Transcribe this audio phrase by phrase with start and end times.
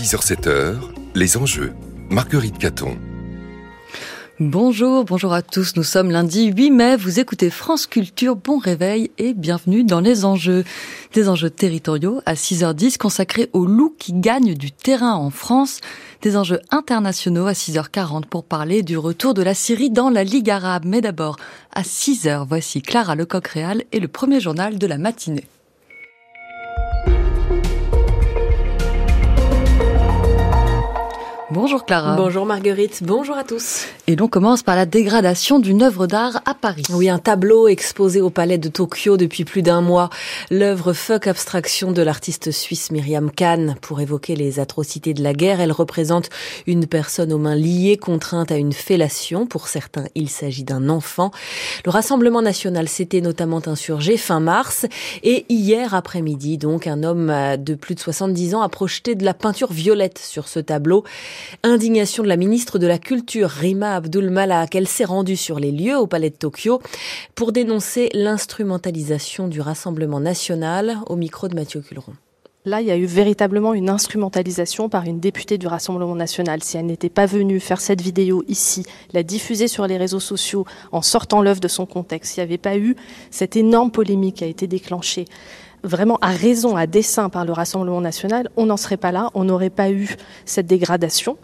[0.00, 0.76] 6h-7h,
[1.14, 1.74] les enjeux.
[2.08, 2.96] Marguerite Caton.
[4.38, 5.76] Bonjour, bonjour à tous.
[5.76, 6.96] Nous sommes lundi 8 mai.
[6.96, 8.34] Vous écoutez France Culture.
[8.34, 10.64] Bon réveil et bienvenue dans les enjeux.
[11.12, 15.82] Des enjeux territoriaux à 6h10 consacrés aux loups qui gagnent du terrain en France.
[16.22, 20.48] Des enjeux internationaux à 6h40 pour parler du retour de la Syrie dans la Ligue
[20.48, 20.84] arabe.
[20.86, 21.36] Mais d'abord,
[21.74, 25.44] à 6h, voici Clara Lecoq-Réal et le premier journal de la matinée.
[31.52, 32.14] Bonjour Clara.
[32.14, 33.86] Bonjour Marguerite, bonjour à tous.
[34.06, 36.84] Et l'on commence par la dégradation d'une œuvre d'art à Paris.
[36.90, 40.10] Oui, un tableau exposé au palais de Tokyo depuis plus d'un mois.
[40.52, 43.74] L'œuvre Fuck Abstraction de l'artiste suisse Myriam Kahn.
[43.82, 46.30] Pour évoquer les atrocités de la guerre, elle représente
[46.68, 49.46] une personne aux mains liées, contrainte à une fellation.
[49.46, 51.32] Pour certains, il s'agit d'un enfant.
[51.84, 54.86] Le Rassemblement national s'était notamment insurgé fin mars.
[55.24, 59.34] Et hier après-midi, donc, un homme de plus de 70 ans a projeté de la
[59.34, 61.02] peinture violette sur ce tableau.
[61.62, 64.74] Indignation de la ministre de la Culture, Rima Abdul Malak.
[64.74, 66.80] Elle s'est rendue sur les lieux au palais de Tokyo
[67.34, 72.12] pour dénoncer l'instrumentalisation du Rassemblement national au micro de Mathieu Culeron.
[72.66, 76.62] Là, il y a eu véritablement une instrumentalisation par une députée du Rassemblement national.
[76.62, 80.66] Si elle n'était pas venue faire cette vidéo ici, la diffuser sur les réseaux sociaux
[80.92, 82.96] en sortant l'œuvre de son contexte, s'il n'y avait pas eu
[83.30, 85.24] cette énorme polémique qui a été déclenchée
[85.82, 89.44] vraiment à raison, à dessein par le Rassemblement national, on n'en serait pas là, on
[89.44, 91.36] n'aurait pas eu cette dégradation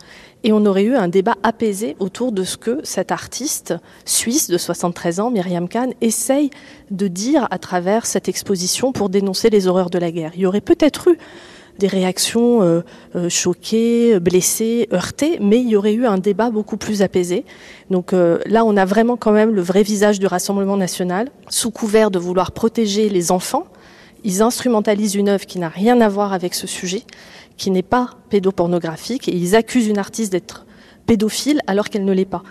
[0.45, 4.59] et on aurait eu un débat apaisé autour de ce que cet artiste suisse de
[4.59, 6.51] 73 ans, Myriam Kahn, essaye
[6.91, 10.33] de dire à travers cette exposition pour dénoncer les horreurs de la guerre.
[10.35, 11.19] Il y aurait peut-être eu
[11.79, 12.81] des réactions euh,
[13.15, 17.45] euh, choquées, blessées, heurtées, mais il y aurait eu un débat beaucoup plus apaisé.
[17.91, 21.71] Donc euh, là, on a vraiment quand même le vrai visage du Rassemblement national, sous
[21.71, 23.67] couvert de vouloir protéger les enfants,
[24.27, 27.05] ils instrumentalisent une œuvre qui n'a rien à voir avec ce sujet,
[27.57, 30.67] qui n'est pas pédopornographique, et ils accusent une artiste d'être
[31.07, 32.43] pédophile alors qu'elle ne l'est pas.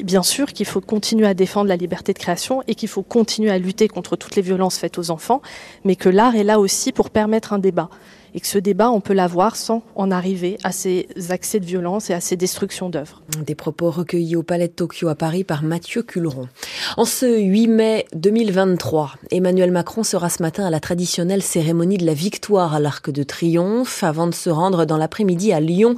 [0.00, 3.50] Bien sûr qu'il faut continuer à défendre la liberté de création et qu'il faut continuer
[3.50, 5.42] à lutter contre toutes les violences faites aux enfants,
[5.84, 7.90] mais que l'art est là aussi pour permettre un débat
[8.38, 12.08] et que ce débat, on peut l'avoir sans en arriver à ces accès de violence
[12.08, 13.20] et à ces destructions d'œuvres.
[13.44, 16.46] Des propos recueillis au Palais de Tokyo à Paris par Mathieu Culeron.
[16.96, 22.06] En ce 8 mai 2023, Emmanuel Macron sera ce matin à la traditionnelle cérémonie de
[22.06, 25.96] la victoire à l'Arc de Triomphe avant de se rendre dans l'après-midi à Lyon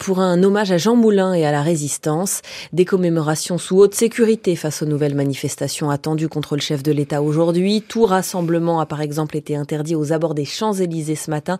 [0.00, 2.42] pour un hommage à Jean Moulin et à la résistance.
[2.72, 7.22] Des commémorations sous haute sécurité face aux nouvelles manifestations attendues contre le chef de l'État
[7.22, 7.84] aujourd'hui.
[7.86, 11.51] Tout rassemblement a par exemple été interdit aux abords des Champs-Élysées ce matin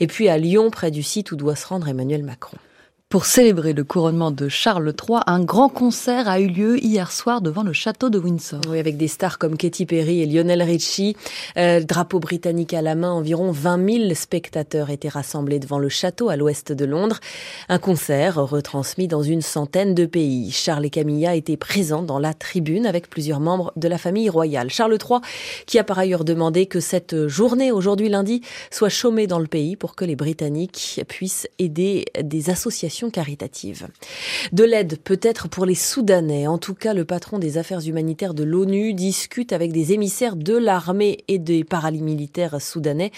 [0.00, 2.58] et puis à Lyon, près du site où doit se rendre Emmanuel Macron.
[3.10, 7.40] Pour célébrer le couronnement de Charles III, un grand concert a eu lieu hier soir
[7.40, 8.60] devant le château de Windsor.
[8.68, 11.16] Oui, avec des stars comme Katy Perry et Lionel Richie.
[11.56, 16.28] Euh, drapeau britannique à la main, environ 20 000 spectateurs étaient rassemblés devant le château
[16.28, 17.18] à l'ouest de Londres.
[17.68, 20.52] Un concert retransmis dans une centaine de pays.
[20.52, 24.70] Charles et Camilla étaient présents dans la tribune avec plusieurs membres de la famille royale.
[24.70, 25.18] Charles III,
[25.66, 28.40] qui a par ailleurs demandé que cette journée, aujourd'hui lundi,
[28.70, 33.88] soit chômée dans le pays pour que les Britanniques puissent aider des associations caritative.
[34.52, 36.46] De l'aide peut-être pour les Soudanais.
[36.46, 40.56] En tout cas, le patron des affaires humanitaires de l'ONU discute avec des émissaires de
[40.56, 43.12] l'armée et des paramilitaires soudanais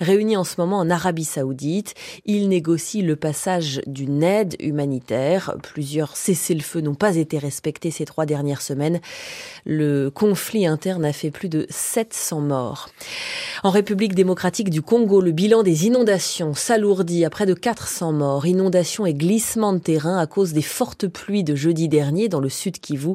[0.00, 1.94] réunis en ce moment en Arabie saoudite.
[2.24, 5.54] Il négocie le passage d'une aide humanitaire.
[5.62, 9.00] Plusieurs cessez-le-feu n'ont pas été respectés ces trois dernières semaines.
[9.64, 12.88] Le conflit interne a fait plus de 700 morts.
[13.62, 18.46] En République démocratique du Congo, le bilan des inondations s'alourdit à près de 400 morts.
[18.46, 22.48] Inondations et glissement de terrain à cause des fortes pluies de jeudi dernier dans le
[22.48, 23.12] sud Kivu.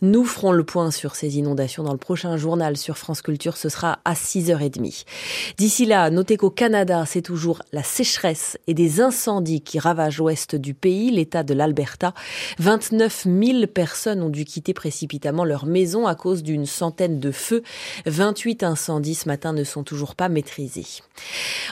[0.00, 3.58] Nous ferons le point sur ces inondations dans le prochain journal sur France Culture.
[3.58, 5.04] Ce sera à 6h30.
[5.58, 10.56] D'ici là, notez qu'au Canada, c'est toujours la sécheresse et des incendies qui ravagent l'ouest
[10.56, 12.14] du pays, l'état de l'Alberta.
[12.58, 17.62] 29 000 personnes ont dû quitter précipitamment leur maison à cause d'une centaine de feux.
[18.06, 21.02] 28 incendies ce matin ne sont toujours pas maîtrisés.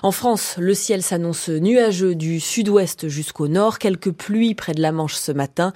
[0.02, 4.92] En France, le ciel s'annonce nuageux du sud-ouest jusqu'au nord quelques pluies près de la
[4.92, 5.72] Manche ce matin.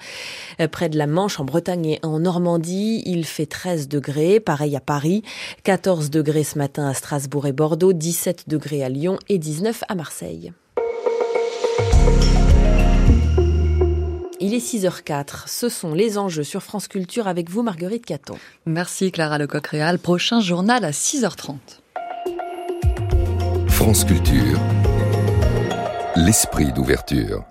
[0.59, 4.75] Euh, près de la Manche, en Bretagne et en Normandie, il fait 13 degrés, pareil
[4.75, 5.23] à Paris,
[5.63, 9.95] 14 degrés ce matin à Strasbourg et Bordeaux, 17 degrés à Lyon et 19 à
[9.95, 10.53] Marseille.
[14.45, 15.47] Il est 6h04.
[15.47, 18.35] Ce sont les enjeux sur France Culture avec vous, Marguerite Caton.
[18.65, 19.99] Merci, Clara Lecoq-Réal.
[19.99, 21.55] Prochain journal à 6h30.
[23.69, 24.59] France Culture.
[26.17, 27.45] L'esprit d'ouverture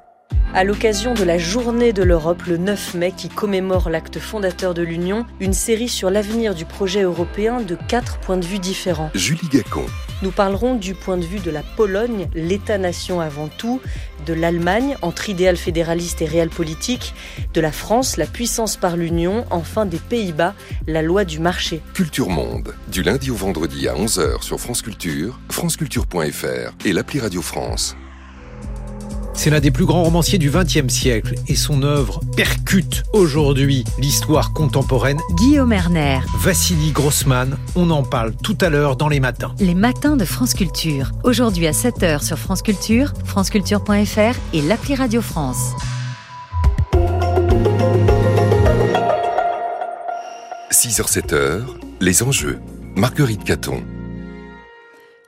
[0.55, 4.83] à l'occasion de la Journée de l'Europe le 9 mai qui commémore l'acte fondateur de
[4.83, 9.11] l'Union, une série sur l'avenir du projet européen de quatre points de vue différents.
[9.15, 9.87] Julie Gacon.
[10.21, 13.81] Nous parlerons du point de vue de la Pologne, l'État-nation avant tout,
[14.27, 17.15] de l'Allemagne, entre idéal fédéraliste et réel politique,
[17.55, 20.55] de la France, la puissance par l'Union, enfin des Pays-Bas,
[20.87, 21.81] la loi du marché.
[21.95, 27.43] Culture Monde, du lundi au vendredi à 11h sur France Culture, franceculture.fr et l'appli Radio
[27.43, 27.97] France.
[29.35, 34.53] C'est l'un des plus grands romanciers du XXe siècle et son œuvre percute aujourd'hui l'histoire
[34.53, 35.19] contemporaine.
[35.35, 36.21] Guillaume Erner.
[36.39, 39.55] Vassili Grossman, on en parle tout à l'heure dans les matins.
[39.59, 41.11] Les matins de France Culture.
[41.25, 45.73] Aujourd'hui à 7h sur France Culture, franceculture.fr et l'appli Radio France.
[50.71, 51.63] 6h-7h,
[52.01, 52.59] les enjeux.
[52.97, 53.83] Marguerite Caton.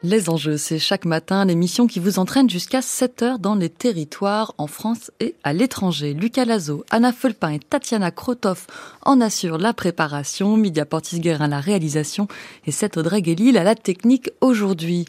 [0.04, 4.54] Les enjeux, c'est chaque matin l'émission qui vous entraîne jusqu'à 7 heures dans les territoires
[4.58, 6.12] en France et à l'étranger.
[6.12, 8.66] Lucas Lazo, Anna Fulpin et Tatiana Krotov
[9.00, 12.28] en assurent la préparation, Media Portis-Guerin la réalisation
[12.66, 15.06] et cette Audrey Guélil à la technique aujourd'hui.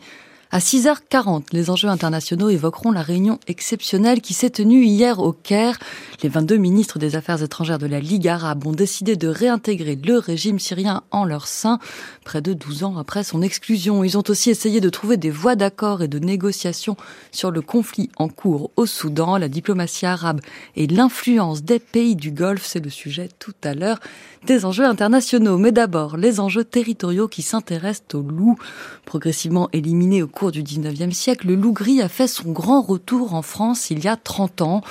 [0.51, 5.79] À 6h40, les enjeux internationaux évoqueront la réunion exceptionnelle qui s'est tenue hier au Caire.
[6.21, 10.17] Les 22 ministres des Affaires étrangères de la Ligue arabe ont décidé de réintégrer le
[10.19, 11.79] régime syrien en leur sein,
[12.23, 14.03] près de 12 ans après son exclusion.
[14.03, 16.95] Ils ont aussi essayé de trouver des voies d'accord et de négociation
[17.31, 20.41] sur le conflit en cours au Soudan, la diplomatie arabe
[20.75, 22.65] et l'influence des pays du Golfe.
[22.65, 23.99] C'est le sujet tout à l'heure
[24.45, 25.57] des enjeux internationaux.
[25.57, 28.57] Mais d'abord, les enjeux territoriaux qui s'intéressent au loup.
[29.05, 33.33] Progressivement éliminé au cours du 19e siècle, le loup gris a fait son grand retour
[33.33, 34.81] en France il y a 30 ans.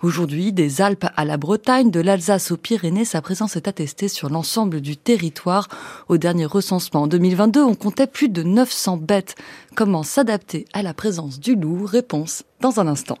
[0.00, 4.30] Aujourd'hui, des Alpes à la Bretagne, de l'Alsace aux Pyrénées, sa présence est attestée sur
[4.30, 5.68] l'ensemble du territoire.
[6.08, 9.34] Au dernier recensement en 2022, on comptait plus de 900 bêtes.
[9.74, 11.84] Comment s'adapter à la présence du loup?
[11.84, 13.18] Réponse dans un instant.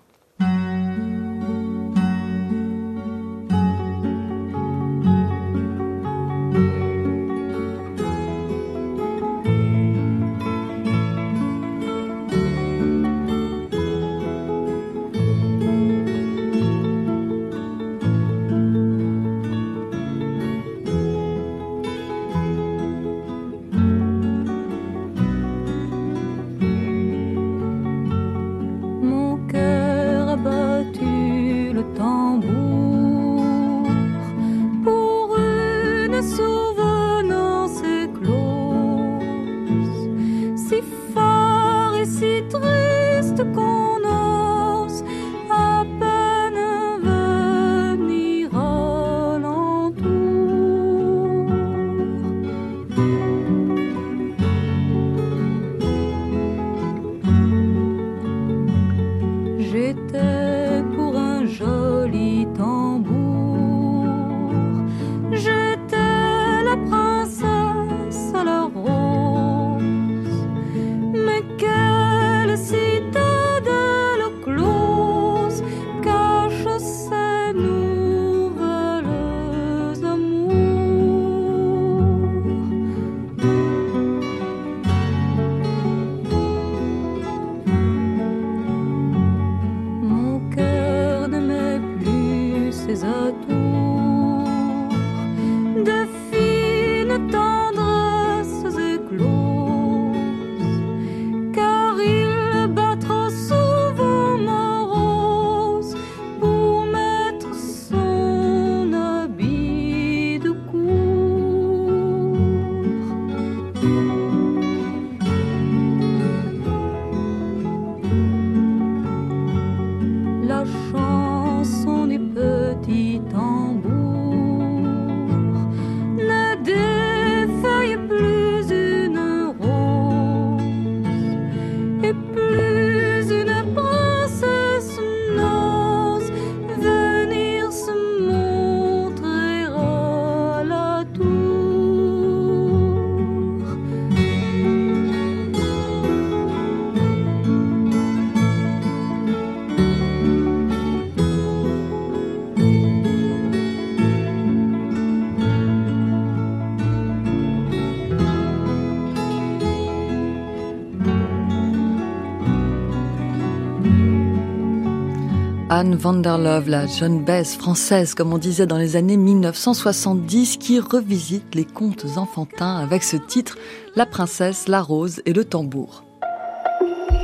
[165.74, 170.58] Anne van der Love, la jeune baisse française, comme on disait dans les années 1970,
[170.58, 173.56] qui revisite les contes enfantins avec ce titre
[173.96, 176.04] La princesse, la rose et le tambour.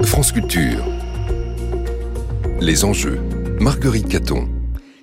[0.01, 0.83] France Culture.
[2.59, 3.21] Les enjeux.
[3.61, 4.49] Marguerite Caton.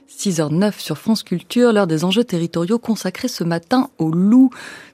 [0.10, 4.50] 6h09 sur France Culture, l'heure des enjeux territoriaux consacrés ce matin aux loups.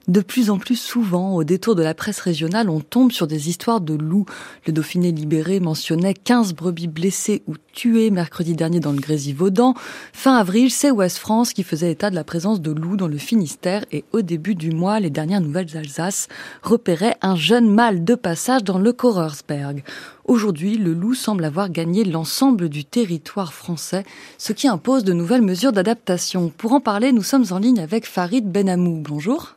[0.08, 3.48] De plus en plus souvent, au détour de la presse régionale, on tombe sur des
[3.48, 4.26] histoires de loups.
[4.66, 9.74] Le Dauphiné libéré mentionnait 15 brebis blessées ou tuées mercredi dernier dans le Grésivaudan.
[10.12, 13.16] Fin avril, c'est Ouest France qui faisait état de la présence de loups dans le
[13.16, 16.26] Finistère et au début du mois, les dernières nouvelles d'Alsace
[16.64, 19.84] repéraient un jeune mâle de passage dans le Korersberg.
[20.24, 24.04] Aujourd'hui, le loup semble avoir gagné l'ensemble du territoire français,
[24.36, 26.52] ce qui impose de nouvelles mesures d'adaptation.
[26.56, 29.00] Pour en parler, nous sommes en ligne avec Farid Benamou.
[29.00, 29.56] Bonjour.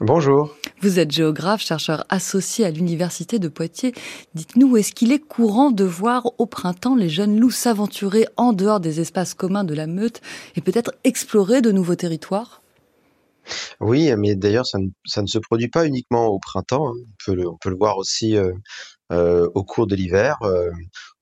[0.00, 0.56] Bonjour.
[0.80, 3.94] Vous êtes géographe, chercheur associé à l'Université de Poitiers.
[4.34, 8.80] Dites-nous, est-ce qu'il est courant de voir au printemps les jeunes loups s'aventurer en dehors
[8.80, 10.20] des espaces communs de la meute
[10.56, 12.60] et peut-être explorer de nouveaux territoires?
[13.80, 16.88] Oui, mais d'ailleurs, ça, ne, se produit pas uniquement au printemps.
[16.88, 16.94] Hein.
[16.96, 18.52] On, peut le, on, peut le, voir aussi euh,
[19.12, 20.38] euh, au cours de l'hiver.
[20.42, 20.72] Euh,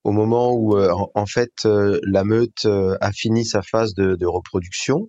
[0.04, 5.08] au moment où euh, en, fait la meute a fini sa phase de, de reproduction,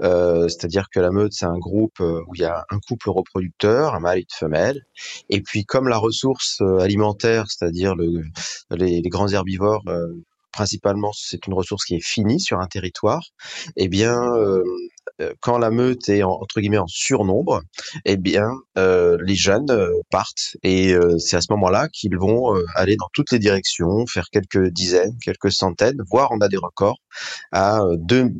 [0.00, 4.00] c'est-à-dire que la meute c'est un groupe où il y a un couple reproducteur, un
[4.00, 4.82] mâle et une femelle,
[5.30, 8.22] et puis comme la ressource alimentaire, c'est-à-dire le,
[8.70, 9.84] les, les, grands herbivores
[10.54, 13.22] principalement c'est une ressource qui est finie sur un territoire,
[13.76, 14.62] eh bien euh,
[15.40, 17.62] quand la meute est entre guillemets en surnombre,
[18.04, 22.96] eh bien euh, les jeunes euh, partent et c'est à ce moment-là qu'ils vont aller
[22.96, 26.98] dans toutes les directions, faire quelques dizaines, quelques centaines, voire on a des records
[27.52, 27.80] à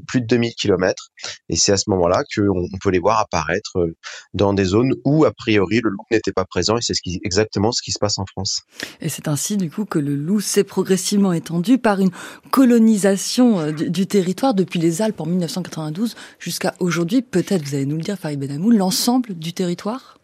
[0.09, 1.11] plus de 2000 km
[1.49, 3.89] et c'est à ce moment-là qu'on peut les voir apparaître
[4.33, 6.95] dans des zones où a priori le loup n'était pas présent et c'est
[7.25, 8.63] exactement ce qui se passe en France.
[9.01, 12.11] Et c'est ainsi du coup que le loup s'est progressivement étendu par une
[12.51, 17.97] colonisation du, du territoire depuis les Alpes en 1992 jusqu'à aujourd'hui, peut-être, vous allez nous
[17.97, 20.19] le dire, Farid Benamou, l'ensemble du territoire?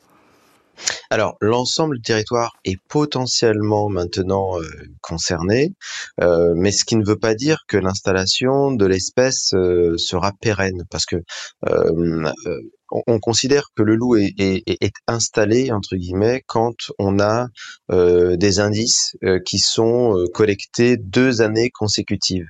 [1.10, 4.64] Alors, l'ensemble du territoire est potentiellement maintenant euh,
[5.02, 5.75] concerné,
[6.20, 10.84] euh, mais ce qui ne veut pas dire que l'installation de l'espèce euh, sera pérenne,
[10.90, 11.16] parce que
[12.90, 17.49] on, considère que le loup est, installé entre guillemets quand on a
[17.90, 22.49] euh, des indices euh, qui sont euh, collectés deux années consécutives.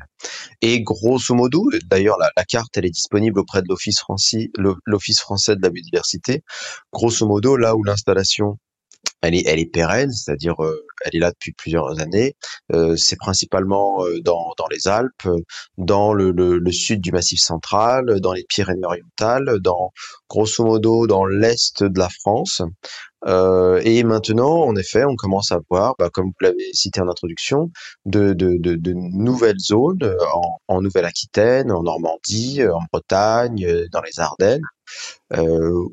[0.62, 4.02] Et grosso modo, d'ailleurs la, carte elle est disponible auprès de l'office
[4.86, 6.42] l'office français de la biodiversité.
[6.92, 8.58] Grosso modo, là où l'installation
[9.22, 10.54] elle est, elle est pérenne, c'est-à-dire
[11.04, 12.34] elle est là depuis plusieurs années.
[12.96, 15.28] c'est principalement dans, dans les Alpes,
[15.78, 19.92] dans le, le, le, sud du Massif central, dans les Pyrénées-Orientales, dans
[20.28, 22.62] grosso modo dans l'est de la France.
[23.26, 27.08] Euh, et maintenant, en effet, on commence à voir, bah, comme vous l'avez cité en
[27.08, 27.70] introduction,
[28.06, 34.20] de, de, de, de nouvelles zones en, en Nouvelle-Aquitaine, en Normandie, en Bretagne, dans les
[34.20, 34.79] Ardennes, euh,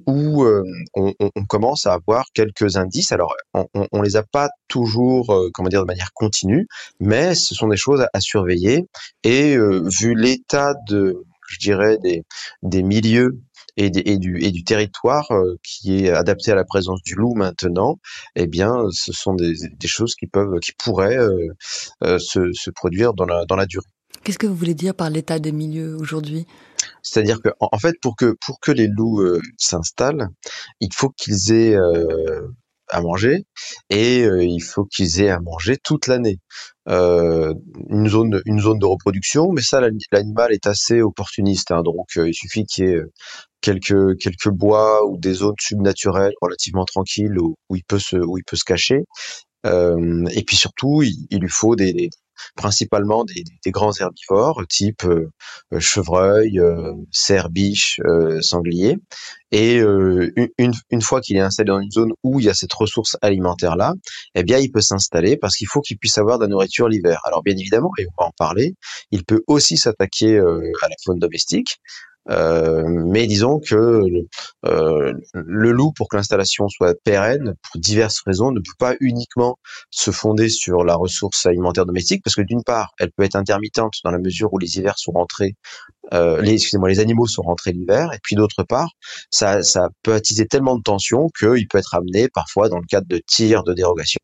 [0.05, 0.63] où euh,
[0.95, 1.13] on,
[1.47, 3.11] commence à avoir quelques indices.
[3.11, 6.67] Alors, on, on les a pas toujours, euh, comment dire, de manière continue,
[6.99, 8.85] mais ce sont des choses à, surveiller.
[9.23, 12.23] Et vu l'état de, je dirais, des,
[12.63, 13.39] des milieux
[13.77, 15.29] et, et, du, et du territoire
[15.63, 17.99] qui est adapté à la présence du loup maintenant,
[18.35, 21.17] eh bien, ce sont des, des choses qui peuvent, qui pourraient
[22.03, 23.85] euh, se, se, produire dans la, dans la durée.
[24.27, 26.45] Qu'est-ce que vous voulez dire par l'état des milieux aujourd'hui?
[27.01, 30.27] C'est-à-dire que, en fait, pour que pour que les loups euh, s'installent,
[30.81, 32.41] il faut qu'ils aient euh,
[32.89, 33.45] à manger
[33.89, 36.39] et euh, il faut qu'ils aient à manger toute l'année.
[36.87, 39.79] une zone une zone de reproduction, mais ça
[40.11, 43.01] l'animal est assez opportuniste, hein, donc il suffit qu'il y ait
[43.61, 48.43] quelques quelques bois ou des zones subnaturelles relativement tranquilles où, il peut se où il
[48.43, 49.05] peut se cacher.
[49.67, 51.75] Et puis surtout, il, lui faut
[52.55, 55.31] principalement des, des, grands herbivores type euh,
[55.73, 57.99] euh, chevreuil, euh, cerf, biche,
[58.41, 58.97] sanglier.
[59.51, 62.73] Et une, une fois qu'il est installé dans une zone où il y a cette
[62.73, 63.93] ressource alimentaire là,
[64.35, 67.21] eh bien il peut s'installer parce qu'il faut qu'il puisse avoir de la nourriture l'hiver.
[67.23, 68.73] Alors bien évidemment, et on va en parler,
[69.11, 71.77] il peut aussi s'attaquer à la faune domestique.
[72.29, 74.27] Euh, mais disons que le,
[74.65, 79.57] euh, le loup, pour que l'installation soit pérenne, pour diverses raisons, ne peut pas uniquement
[79.89, 83.93] se fonder sur la ressource alimentaire domestique, parce que d'une part, elle peut être intermittente
[84.03, 85.55] dans la mesure où les hivers sont rentrés,
[86.13, 88.89] euh, les, excusez-moi, les animaux sont rentrés l'hiver, et puis d'autre part,
[89.29, 93.07] ça, ça peut attiser tellement de tensions qu'il peut être amené parfois dans le cadre
[93.07, 94.19] de tirs de dérogation.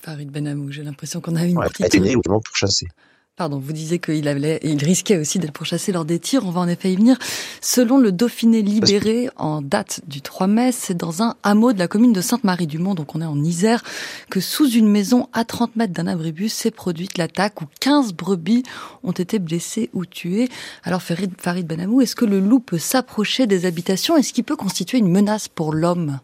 [0.00, 2.22] Farid Benamou, j'ai l'impression qu'on a une ouais, petite...
[2.24, 2.86] pour chasser.
[3.38, 6.44] Pardon, vous disiez qu'il avait, il risquait aussi d'être pourchassé lors des tirs.
[6.44, 7.16] On va en effet y venir.
[7.60, 11.86] Selon le Dauphiné libéré en date du 3 mai, c'est dans un hameau de la
[11.86, 13.84] commune de Sainte-Marie-du-Mont, donc on est en Isère,
[14.28, 18.64] que sous une maison à 30 mètres d'un abribus s'est produite l'attaque où 15 brebis
[19.04, 20.48] ont été blessées ou tuées.
[20.82, 24.16] Alors Farid, Benamou, est-ce que le loup peut s'approcher des habitations?
[24.16, 26.18] Est-ce qu'il peut constituer une menace pour l'homme?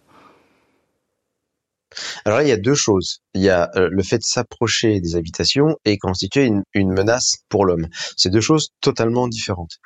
[2.24, 3.20] Alors là, il y a deux choses.
[3.34, 7.86] Il y a le fait de s'approcher des habitations et constituer une, menace pour l'homme.
[8.16, 9.78] C'est deux choses totalement différentes.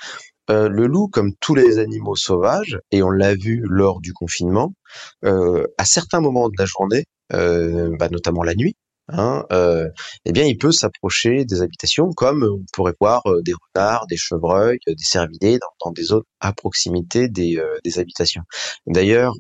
[0.50, 4.73] Euh, le loup, comme tous les animaux sauvages, et on l'a vu lors du confinement,
[5.25, 8.75] euh, à certains moments de la journée, euh, bah, notamment la nuit,
[9.09, 9.88] hein, euh,
[10.25, 14.17] eh bien, il peut s'approcher des habitations comme on pourrait voir euh, des renards, des
[14.17, 18.43] chevreuils, des cervidés dans, des zones à proximité des, euh, habitations.
[18.87, 19.35] D'ailleurs,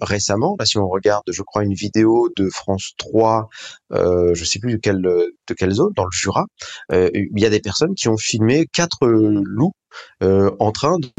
[0.00, 3.48] récemment, là, si on regarde, je crois, une vidéo de France 3,
[3.92, 6.46] euh, je sais plus de quelle, de quelle zone, dans le Jura,
[6.92, 9.72] il y a des personnes qui ont filmé quatre loups
[10.20, 11.10] en train de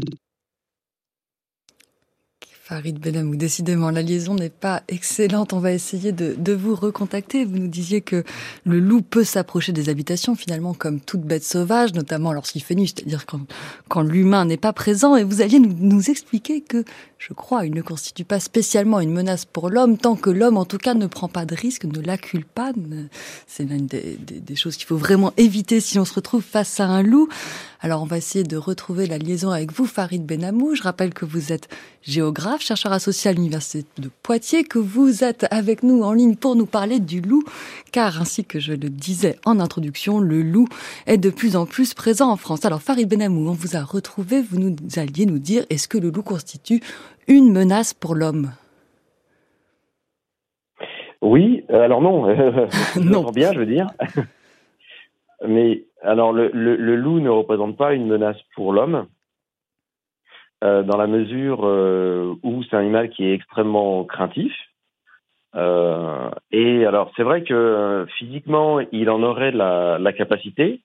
[2.68, 5.54] Farid Benamou, décidément, la liaison n'est pas excellente.
[5.54, 7.46] On va essayer de, de, vous recontacter.
[7.46, 8.24] Vous nous disiez que
[8.66, 12.92] le loup peut s'approcher des habitations, finalement, comme toute bête sauvage, notamment lorsqu'il fait nuit,
[12.94, 13.40] c'est-à-dire quand,
[13.88, 15.16] quand l'humain n'est pas présent.
[15.16, 16.84] Et vous alliez nous, nous expliquer que,
[17.16, 20.66] je crois, il ne constitue pas spécialement une menace pour l'homme, tant que l'homme, en
[20.66, 22.72] tout cas, ne prend pas de risque, ne l'accule pas.
[23.46, 26.80] C'est l'une des, des, des choses qu'il faut vraiment éviter si on se retrouve face
[26.80, 27.30] à un loup.
[27.80, 30.74] Alors on va essayer de retrouver la liaison avec vous, Farid Benamou.
[30.74, 31.68] Je rappelle que vous êtes
[32.02, 36.56] géographe, chercheur associé à l'Université de Poitiers, que vous êtes avec nous en ligne pour
[36.56, 37.42] nous parler du loup,
[37.92, 40.68] car ainsi que je le disais en introduction, le loup
[41.06, 42.64] est de plus en plus présent en France.
[42.64, 46.10] Alors Farid Benamou, on vous a retrouvé, vous nous alliez nous dire, est-ce que le
[46.10, 46.80] loup constitue
[47.26, 48.52] une menace pour l'homme?
[51.20, 52.26] Oui, euh, alors non,
[52.96, 53.30] non.
[53.30, 53.88] bien, je veux dire.
[55.46, 59.06] Mais alors, le, le, le, loup ne représente pas une menace pour l'homme,
[60.64, 64.52] euh, dans la mesure euh, où c'est un animal qui est extrêmement craintif.
[65.54, 70.80] Euh, et alors, c'est vrai que euh, physiquement, il en aurait la, la capacité.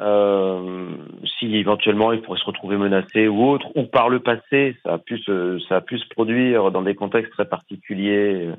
[0.00, 0.90] Euh,
[1.38, 4.98] si éventuellement il pourrait se retrouver menacé ou autre, ou par le passé, ça a
[4.98, 8.50] pu se, ça a pu se produire dans des contextes très particuliers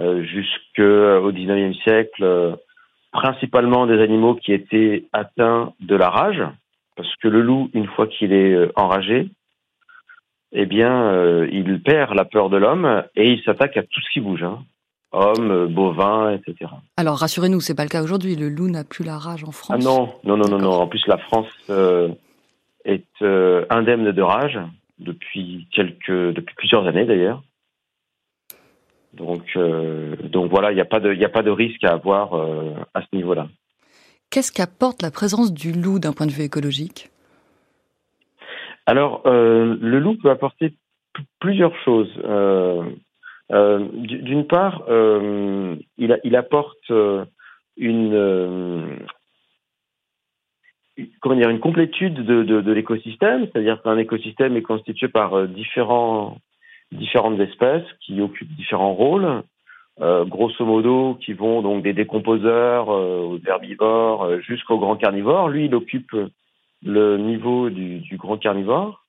[0.00, 2.58] euh, jusqu'au 19e siècle
[3.16, 6.42] principalement des animaux qui étaient atteints de la rage,
[6.96, 9.28] parce que le loup, une fois qu'il est euh, enragé,
[10.52, 14.10] eh bien, euh, il perd la peur de l'homme et il s'attaque à tout ce
[14.12, 14.64] qui bouge, hein.
[15.12, 16.70] hommes, euh, bovins, etc.
[16.96, 18.34] Alors rassurez-nous, c'est pas le cas aujourd'hui.
[18.34, 19.76] Le loup n'a plus la rage en France.
[19.78, 20.72] Ah non, non, non, non, non.
[20.72, 21.48] En plus, la France
[22.84, 23.22] est
[23.70, 24.58] indemne de rage
[24.98, 27.42] depuis quelques, depuis plusieurs années d'ailleurs.
[29.12, 31.92] Donc, euh, donc voilà, il n'y a pas de, il a pas de risque à
[31.92, 32.34] avoir
[32.94, 33.48] à ce niveau-là.
[34.30, 37.10] Qu'est-ce qu'apporte la présence du loup d'un point de vue écologique?
[38.86, 40.74] Alors, euh, le loup peut apporter
[41.40, 42.12] plusieurs choses.
[43.48, 46.92] D'une part, il, apporte
[47.76, 48.98] une
[51.20, 56.38] comment dire une complétude de, de, de l'écosystème, c'est-à-dire qu'un écosystème est constitué par différents
[56.92, 59.42] différentes espèces qui occupent différents rôles,
[60.00, 65.48] euh, grosso modo, qui vont donc des décomposeurs euh, aux herbivores euh, jusqu'aux grands carnivores.
[65.48, 66.14] Lui, il occupe
[66.84, 69.04] le niveau du, du grand carnivore.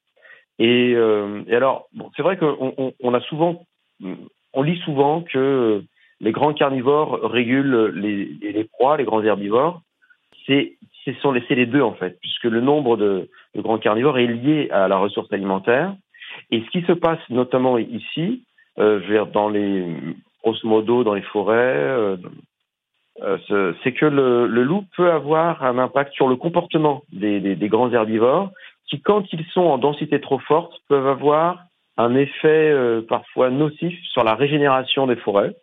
[0.59, 3.65] Et, euh, et alors, bon, c'est vrai qu'on on, on, a souvent,
[4.53, 5.83] on lit souvent que
[6.19, 9.81] les grands carnivores régulent les, les proies, les grands herbivores.
[10.45, 14.17] C'est ce sont les, les deux en fait, puisque le nombre de, de grands carnivores
[14.17, 15.95] est lié à la ressource alimentaire
[16.51, 18.43] et ce qui se passe notamment ici,
[18.79, 19.85] euh, dans les,
[20.43, 22.17] grosso modo, dans les forêts, euh,
[23.23, 27.55] euh, c'est que le, le, loup peut avoir un impact sur le comportement des, des,
[27.55, 28.51] des, grands herbivores
[28.87, 31.63] qui, quand ils sont en densité trop forte, peuvent avoir
[31.97, 35.55] un effet euh, parfois nocif sur la régénération des forêts.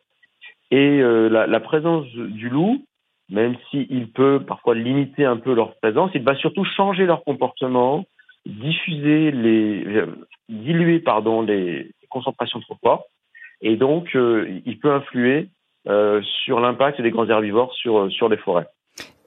[0.72, 2.84] Et euh, la, la, présence du loup,
[3.30, 8.04] même s'il peut parfois limiter un peu leur présence, il va surtout changer leur comportement,
[8.46, 10.04] diffuser les,
[10.48, 13.06] diluer pardon les concentrations trop fortes
[13.60, 15.48] et donc euh, il peut influer
[15.86, 18.66] euh, sur l'impact des grands herbivores sur euh, sur les forêts.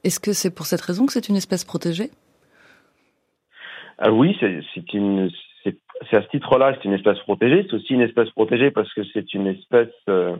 [0.04, 2.10] Est-ce que c'est pour cette raison que c'est une espèce protégée?
[3.98, 4.60] Ah Oui, c'est
[6.12, 7.66] à ce titre-là c'est une espèce protégée.
[7.68, 10.36] C'est aussi une espèce protégée parce que c'est une espèce euh,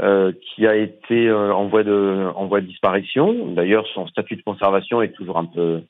[0.00, 3.52] euh, qui a été en voie de en voie de disparition.
[3.52, 5.82] D'ailleurs, son statut de conservation est toujours un peu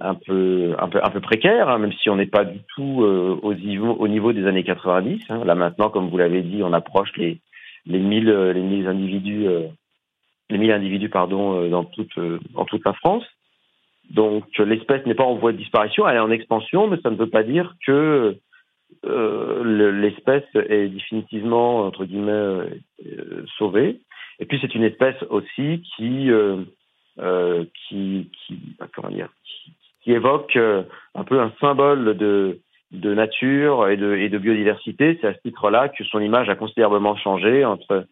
[0.00, 3.02] un peu un peu un peu précaire, hein, même si on n'est pas du tout
[3.02, 5.20] euh, au, niveau, au niveau des années 90.
[5.28, 5.44] Hein.
[5.44, 7.40] Là maintenant, comme vous l'avez dit, on approche les
[7.86, 9.66] les 1000 euh, les 1000 individus euh,
[10.50, 12.18] les 1000 individus pardon dans toute
[12.54, 13.24] dans toute la France.
[14.10, 17.16] Donc l'espèce n'est pas en voie de disparition, elle est en expansion, mais ça ne
[17.16, 18.36] veut pas dire que
[19.04, 22.80] l'espèce est définitivement entre guillemets
[23.58, 24.00] sauvée.
[24.38, 26.30] Et puis c'est une espèce aussi qui
[27.88, 29.72] qui qui bah, comment dire qui
[30.12, 30.82] évoque euh,
[31.14, 35.18] un peu un symbole de nature et de, biodiversité.
[35.20, 38.06] C'est à ce titre-là que son image a considérablement changé entre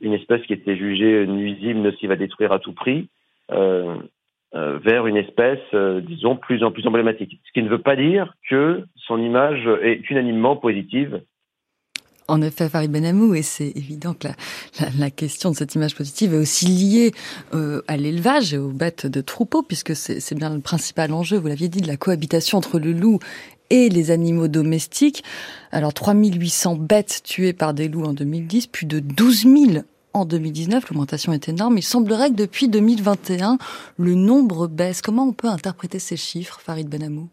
[0.00, 3.08] une espèce qui était jugée nuisible, nocive à détruire à tout prix,
[3.50, 3.96] euh,
[4.54, 7.40] euh, vers une espèce, disons, plus en plus emblématique.
[7.44, 11.22] Ce qui ne veut pas dire que son image est unanimement positive.
[12.28, 14.34] En effet, Farid Benamou, et c'est évident que la,
[14.98, 17.12] la, question de cette image positive est aussi liée
[17.54, 21.48] euh, à l'élevage et aux bêtes de troupeaux, puisque c'est bien le principal enjeu, vous
[21.48, 23.18] l'aviez dit, de la cohabitation entre le loup
[23.70, 25.24] et les animaux domestiques.
[25.72, 30.90] Alors 3800 bêtes tuées par des loups en 2010, plus de 12 000 en 2019,
[30.90, 31.78] l'augmentation est énorme.
[31.78, 33.58] Il semblerait que depuis 2021,
[33.96, 35.00] le nombre baisse.
[35.00, 37.28] Comment on peut interpréter ces chiffres, Farid Benamou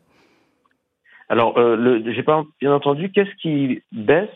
[1.28, 3.12] alors, euh, j'ai pas bien entendu.
[3.12, 4.30] Qu'est-ce qui baisse?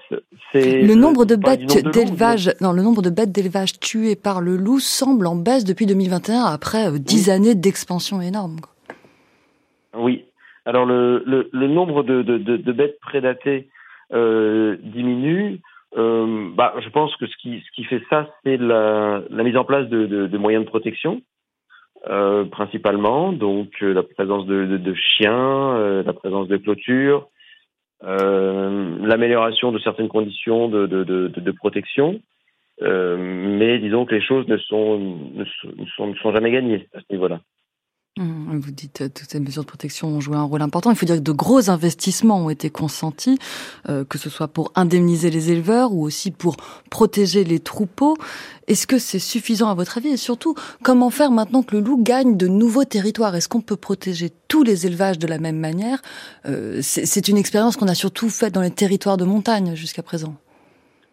[0.52, 2.52] C'est le nombre de bêtes d'élevage.
[2.62, 6.46] Non, le nombre de bêtes d'élevage tuées par le loup semble en baisse depuis 2021
[6.46, 8.58] après euh, dix années d'expansion énorme.
[9.96, 10.26] Oui,
[10.66, 13.70] alors le, le, le nombre de, de, de, de, bêtes prédatées
[14.14, 15.60] euh, diminue.
[15.98, 19.58] Euh, bah, je pense que ce qui, ce qui fait ça, c'est la, la, mise
[19.58, 21.22] en place de, moyens de protection,
[22.08, 23.34] euh, principalement.
[23.34, 27.28] Donc euh, la présence de, chiens, euh, la présence de clôtures,
[28.02, 32.22] l'amélioration de certaines conditions de, protection.
[32.82, 34.98] mais disons que les choses ne sont,
[35.34, 35.44] ne
[35.98, 37.42] sont, ne sont jamais gagnées à ce niveau-là.
[38.20, 40.92] Mmh, vous dites euh, toutes ces mesures de protection ont joué un rôle important.
[40.92, 43.40] Il faut dire que de gros investissements ont été consentis,
[43.88, 46.58] euh, que ce soit pour indemniser les éleveurs ou aussi pour
[46.92, 48.18] protéger les troupeaux.
[48.68, 50.10] Est-ce que c'est suffisant à votre avis?
[50.10, 50.54] Et surtout,
[50.84, 53.34] comment faire maintenant que le loup gagne de nouveaux territoires?
[53.38, 56.02] Est-ce qu'on peut protéger tous les élevages de la même manière?
[56.46, 60.36] Euh, C'est une expérience qu'on a surtout faite dans les territoires de montagne jusqu'à présent.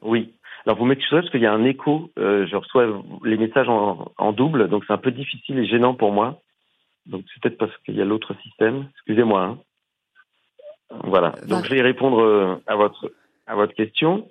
[0.03, 0.33] Oui,
[0.67, 2.11] alors vous m'excuserez parce qu'il y a un écho.
[2.17, 6.41] je reçois les messages en double, donc c'est un peu difficile et gênant pour moi.
[7.07, 8.89] Donc c'est peut-être parce qu'il y a l'autre système.
[8.95, 9.43] Excusez-moi.
[9.43, 9.59] Hein.
[11.05, 11.35] Voilà.
[11.47, 13.13] Donc je vais répondre euh, à votre
[13.47, 14.29] à votre question.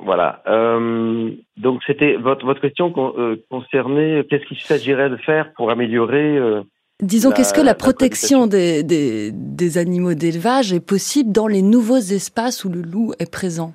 [0.00, 0.42] Voilà.
[0.46, 6.36] Euh, donc c'était votre votre question euh, concernait qu'est-ce qu'il s'agirait de faire pour améliorer.
[6.36, 6.62] Euh,
[7.02, 11.98] Disons qu'est-ce que la, protection des, des, des animaux d'élevage est possible dans les nouveaux
[11.98, 13.74] espaces où le loup est présent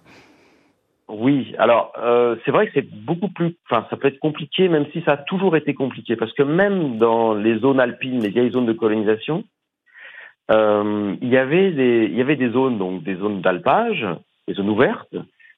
[1.12, 4.86] oui, alors euh, c'est vrai que c'est beaucoup plus, enfin ça peut être compliqué, même
[4.94, 8.52] si ça a toujours été compliqué, parce que même dans les zones alpines, les vieilles
[8.52, 9.44] zones de colonisation,
[10.52, 14.06] euh, il y avait des, il y avait des zones donc des zones d'alpage,
[14.48, 15.16] des zones ouvertes,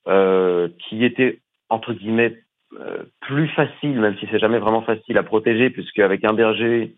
[0.08, 1.40] euh, qui étaient
[1.70, 2.38] entre guillemets
[2.80, 6.96] euh, plus faciles, même si c'est jamais vraiment facile à protéger, puisque avec un berger,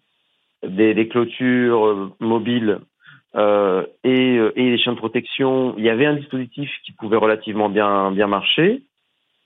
[0.66, 2.80] des, des clôtures euh, mobiles
[3.36, 7.18] euh, et, euh, et, les chiens de protection, il y avait un dispositif qui pouvait
[7.18, 8.84] relativement bien, bien marcher.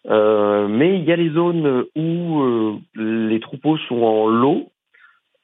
[0.07, 4.71] Euh, mais il y a les zones où euh, les troupeaux sont en lot,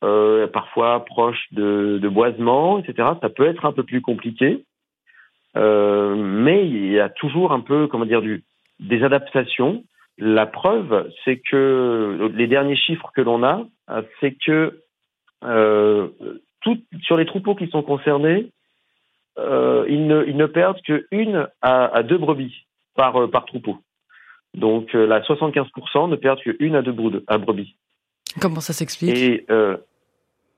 [0.04, 3.10] euh, parfois proches de, de boisements, etc.
[3.22, 4.64] Ça peut être un peu plus compliqué.
[5.56, 8.44] mais il y a toujours un peu, comment dire, du,
[8.80, 9.84] des adaptations.
[10.18, 13.66] La preuve, c'est que les derniers chiffres que l'on a,
[14.20, 14.80] c'est que
[15.44, 16.08] euh,
[17.04, 18.52] sur les troupeaux qui sont concernés,
[19.38, 23.78] euh, ils, ne, ils ne perdent qu'une à, à deux brebis par, euh, par troupeau.
[24.54, 27.76] Donc euh, là, 75% ne perdent qu'une à deux à brebis.
[28.40, 29.18] Comment ça s'explique?
[29.18, 29.78] Et euh,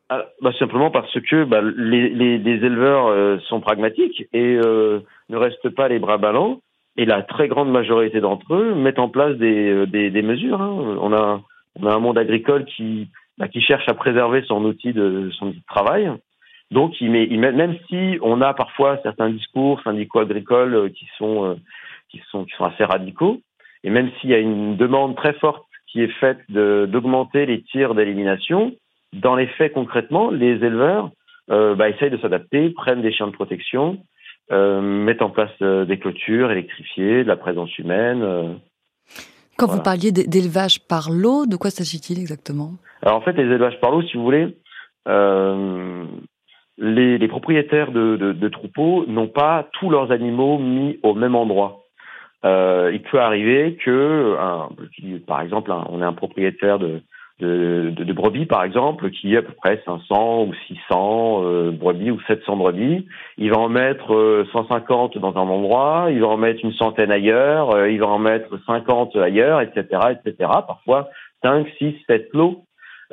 [0.09, 4.99] ah, bah, simplement parce que bah, les, les, les, éleveurs euh, sont pragmatiques et euh,
[5.29, 6.61] ne restent pas les bras ballants.
[6.99, 10.61] Et la très grande majorité d'entre eux mettent en place des, des, des mesures.
[10.61, 10.97] Hein.
[10.99, 11.41] On, a,
[11.79, 15.47] on a un monde agricole qui, bah, qui cherche à préserver son outil de son
[15.47, 16.11] outil de travail.
[16.71, 20.89] Donc, il met, il met, même si on a parfois certains discours syndicaux agricoles euh,
[20.89, 21.55] qui sont euh,
[22.09, 23.41] qui sont qui sont assez radicaux,
[23.83, 27.95] et même s'il y a une demande très forte qui est faite d'augmenter les tirs
[27.95, 28.73] d'élimination,
[29.13, 31.11] dans les faits concrètement, les éleveurs
[31.49, 33.99] euh, bah, essayent de s'adapter, prennent des chiens de protection,
[34.51, 38.59] euh, mettent en place euh, des clôtures électrifiées, de la présence humaine.
[39.57, 42.73] Quand vous parliez d'élevage par l'eau, de quoi s'agit-il exactement?
[43.01, 44.57] Alors en fait, les élevages par l'eau, si vous voulez,
[45.07, 46.05] euh,
[46.77, 51.35] les, les, propriétaires de, de, de troupeaux n'ont pas tous leurs animaux mis au même
[51.35, 51.83] endroit.
[52.45, 54.69] Euh, il peut arriver que, un,
[55.25, 57.01] par exemple, un, on est un propriétaire de,
[57.39, 61.71] de, de, de, brebis, par exemple, qui a à peu près 500 ou 600 euh,
[61.71, 63.07] brebis ou 700 brebis.
[63.37, 67.11] Il va en mettre 150 euh, dans un endroit, il va en mettre une centaine
[67.11, 70.49] ailleurs, euh, il va en mettre 50 ailleurs, etc., etc.
[70.67, 71.09] Parfois
[71.43, 72.63] 5, 6, 7 lots.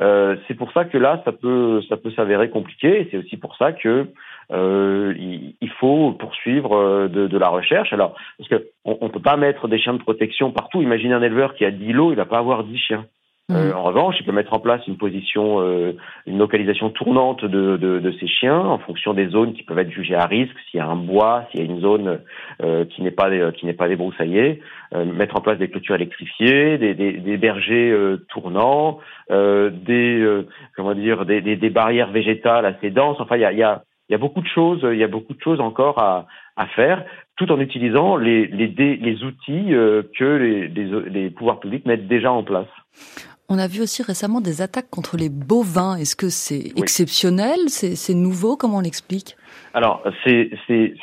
[0.00, 3.02] Euh, c'est pour ça que là, ça peut, ça peut s'avérer compliqué.
[3.02, 4.06] Et c'est aussi pour ça que
[4.52, 7.92] euh, il, il, faut poursuivre de, de, la recherche.
[7.92, 10.80] Alors, parce que on, on peut pas mettre des chiens de protection partout.
[10.80, 13.06] Imaginez un éleveur qui a 10 lots, il va pas avoir 10 chiens.
[13.50, 13.76] Euh, mmh.
[13.76, 15.92] en revanche, il peut mettre en place une position, euh,
[16.26, 19.90] une localisation tournante de, de, de, ces chiens en fonction des zones qui peuvent être
[19.90, 20.57] jugées à risque.
[20.70, 22.20] S'il y a un bois, s'il y a une zone
[22.62, 24.61] euh, qui n'est pas qui n'est pas débroussaillée,
[24.94, 27.94] mettre en place des clôtures électrifiées, des, des, des bergers
[28.28, 33.20] tournants, des comment dire, des, des, barrières végétales assez denses.
[33.20, 35.04] Enfin, il y a, il y a il y a beaucoup de choses, il y
[35.04, 36.26] a beaucoup de choses encore à,
[36.57, 37.04] à faire,
[37.37, 42.30] tout en utilisant les, les, les outils que les, les, les pouvoirs publics mettent déjà
[42.30, 42.68] en place.
[43.48, 45.96] On a vu aussi récemment des attaques contre les bovins.
[45.96, 47.59] Est-ce que c'est exceptionnel?
[47.68, 48.57] C'est nouveau?
[48.57, 49.37] Comment on l'explique?
[49.74, 50.50] Alors, c'est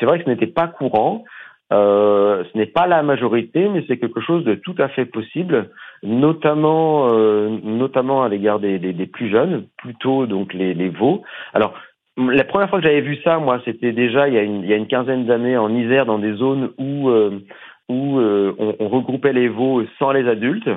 [0.01, 1.23] vrai que ce n'était pas courant.
[1.71, 5.69] Euh, ce n'est pas la majorité, mais c'est quelque chose de tout à fait possible,
[6.03, 11.23] notamment, euh, notamment à l'égard des, des, plus jeunes, plutôt donc les, les veaux.
[11.53, 11.73] Alors,
[12.17, 14.69] la première fois que j'avais vu ça, moi, c'était déjà il y, a une, il
[14.69, 17.39] y a une quinzaine d'années en Isère, dans des zones où, euh,
[17.87, 20.69] où on, on, regroupait les veaux sans les adultes.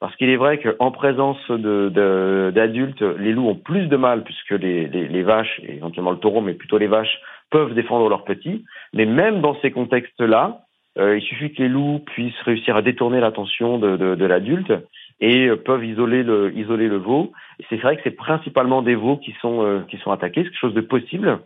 [0.00, 4.52] Parce qu'il est vrai qu'en présence d'adultes, de, les loups ont plus de mal, puisque
[4.52, 8.24] les, les, les, vaches, et éventuellement le taureau, mais plutôt les vaches, peuvent défendre leurs
[8.24, 8.64] petits.
[8.94, 10.62] Mais même dans ces contextes-là,
[10.98, 14.72] euh, il suffit que les loups puissent réussir à détourner l'attention de, de, l'adulte
[15.20, 17.32] et peuvent isoler le, isoler le veau.
[17.68, 20.58] C'est vrai que c'est principalement des veaux qui sont, euh, qui sont attaqués, c'est quelque
[20.58, 21.40] chose de possible.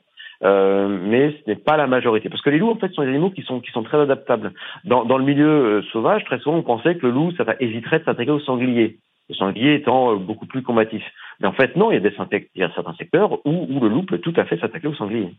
[0.45, 2.29] Euh, mais ce n'est pas la majorité.
[2.29, 4.53] Parce que les loups, en fait, sont des animaux qui sont, qui sont très adaptables.
[4.85, 8.01] Dans, dans le milieu euh, sauvage, très souvent, on pensait que le loup ça hésiterait
[8.01, 8.99] de s'attaquer au sanglier.
[9.31, 11.03] Le sanglier étant euh, beaucoup plus combatif.
[11.41, 12.15] Mais en fait, non, il y a, des,
[12.55, 14.95] il y a certains secteurs où, où, le loup peut tout à fait s'attaquer au
[14.95, 15.35] sanglier.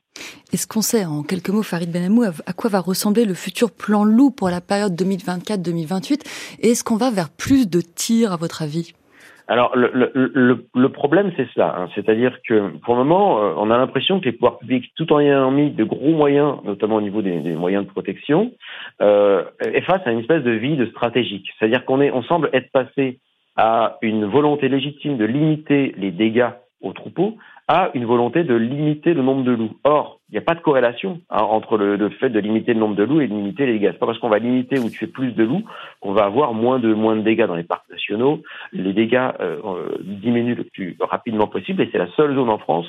[0.51, 4.03] Est-ce qu'on sait, en quelques mots, Farid Benamou, à quoi va ressembler le futur plan
[4.03, 6.21] loup pour la période 2024-2028
[6.61, 8.93] Et est-ce qu'on va vers plus de tirs, à votre avis?
[9.47, 11.89] Alors le, problème c'est cela, hein.
[11.93, 15.19] c'est-à-dire que pour le moment euh, on a l'impression que les pouvoirs publics, tout en
[15.19, 18.51] ayant mis de gros moyens, notamment au niveau des, des moyens de protection,
[19.01, 21.47] euh, est face à une espèce de vide stratégique.
[21.57, 23.19] C'est-à-dire qu'on est, on semble être passé
[23.55, 26.49] à une volonté légitime de limiter les dégâts
[26.81, 29.75] aux troupeaux, à une volonté de limiter le nombre de loups.
[29.83, 32.95] Or, il n'y a pas de corrélation hein, entre le, fait de limiter le nombre
[32.95, 33.91] de loups et de limiter les dégâts.
[33.93, 35.63] C'est pas parce qu'on va limiter ou tuer plus de loups
[35.99, 38.41] qu'on va avoir moins de moins de dégâts dans les parcs nationaux.
[38.71, 42.59] Les dégâts euh, euh, diminuent le plus rapidement possible et c'est la seule zone en
[42.59, 42.87] France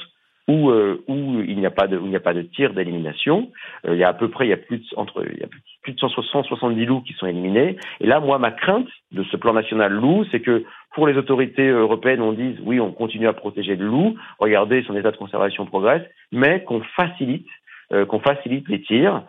[0.48, 2.72] où, euh, où il n'y a pas de où il n'y a pas de tir
[2.72, 3.50] d'élimination.
[3.86, 5.42] Euh, il y a à peu près il y a plus de, entre il y
[5.42, 5.48] a
[5.82, 7.76] plus de 170 loups qui sont éliminés.
[8.00, 11.68] Et là, moi, ma crainte de ce plan national loup, c'est que pour les autorités
[11.68, 14.16] européennes, on dise oui, on continue à protéger le loup.
[14.38, 17.46] Regardez, son état de conservation progresse, mais qu'on facilite
[17.92, 19.22] euh, qu'on facilite les tirs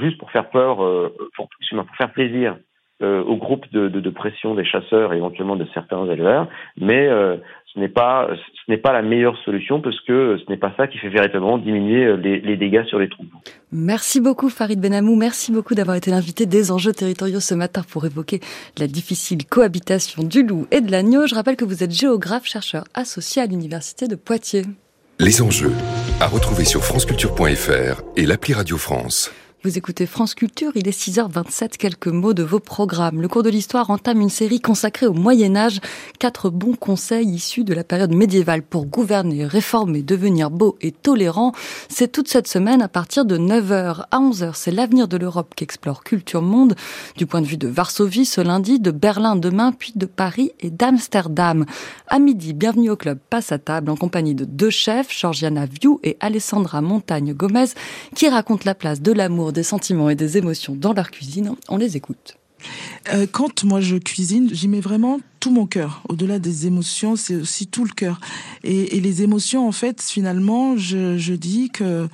[0.00, 0.78] juste pour faire peur,
[1.36, 2.56] pour, pour faire plaisir
[3.00, 7.08] aux groupes de, de, de, pression des chasseurs et éventuellement de certains éleveurs, mais
[7.72, 10.86] ce n'est pas ce n'est pas la meilleure solution parce que ce n'est pas ça
[10.86, 13.38] qui fait véritablement diminuer les, les dégâts sur les troupeaux.
[13.72, 18.04] Merci beaucoup Farid Benamou, merci beaucoup d'avoir été l'invité des enjeux territoriaux ce matin pour
[18.06, 18.40] évoquer
[18.78, 21.26] la difficile cohabitation du loup et de l'agneau.
[21.26, 24.64] Je rappelle que vous êtes géographe chercheur associé à l'université de Poitiers.
[25.18, 25.72] Les enjeux
[26.20, 29.32] à retrouver sur franceculture.fr et l'appli Radio France.
[29.62, 33.20] Vous écoutez France Culture, il est 6h27, quelques mots de vos programmes.
[33.20, 35.80] Le cours de l'histoire entame une série consacrée au Moyen Âge,
[36.18, 41.52] quatre bons conseils issus de la période médiévale pour gouverner, réformer, devenir beau et tolérant.
[41.90, 44.52] C'est toute cette semaine à partir de 9h à 11h.
[44.54, 46.74] C'est l'avenir de l'Europe qu'explore Culture Monde,
[47.18, 50.70] du point de vue de Varsovie ce lundi, de Berlin demain, puis de Paris et
[50.70, 51.66] d'Amsterdam.
[52.08, 55.98] À midi, bienvenue au club Passe à table en compagnie de deux chefs, Georgiana Viu
[56.02, 57.66] et Alessandra Montagne Gomez,
[58.14, 61.54] qui racontent la place de l'amour des sentiments et des émotions dans leur cuisine.
[61.68, 62.36] On les écoute.
[63.12, 66.02] Euh, quand moi je cuisine, j'y mets vraiment tout mon cœur.
[66.08, 68.20] Au-delà des émotions, c'est aussi tout le cœur.
[68.62, 72.08] Et, les émotions, en fait, finalement, je, dis que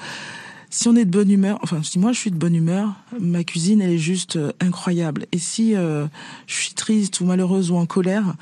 [0.70, 3.44] si on est de bonne humeur, enfin si moi je suis de bonne humeur, ma
[3.44, 5.27] cuisine elle est juste euh, incroyable.
[5.33, 6.07] Et si euh,
[6.46, 8.35] je suis triste ou malheureuse ou en colère,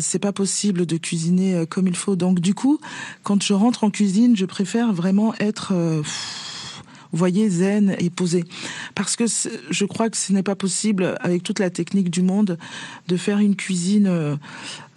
[0.00, 2.16] c'est pas possible de cuisiner comme il faut.
[2.16, 2.78] Donc du coup,
[3.22, 5.72] quand je rentre en cuisine, je préfère vraiment être
[7.12, 8.44] voyez, zen et posé.
[8.94, 12.58] Parce que je crois que ce n'est pas possible, avec toute la technique du monde,
[13.08, 14.36] de faire une cuisine euh,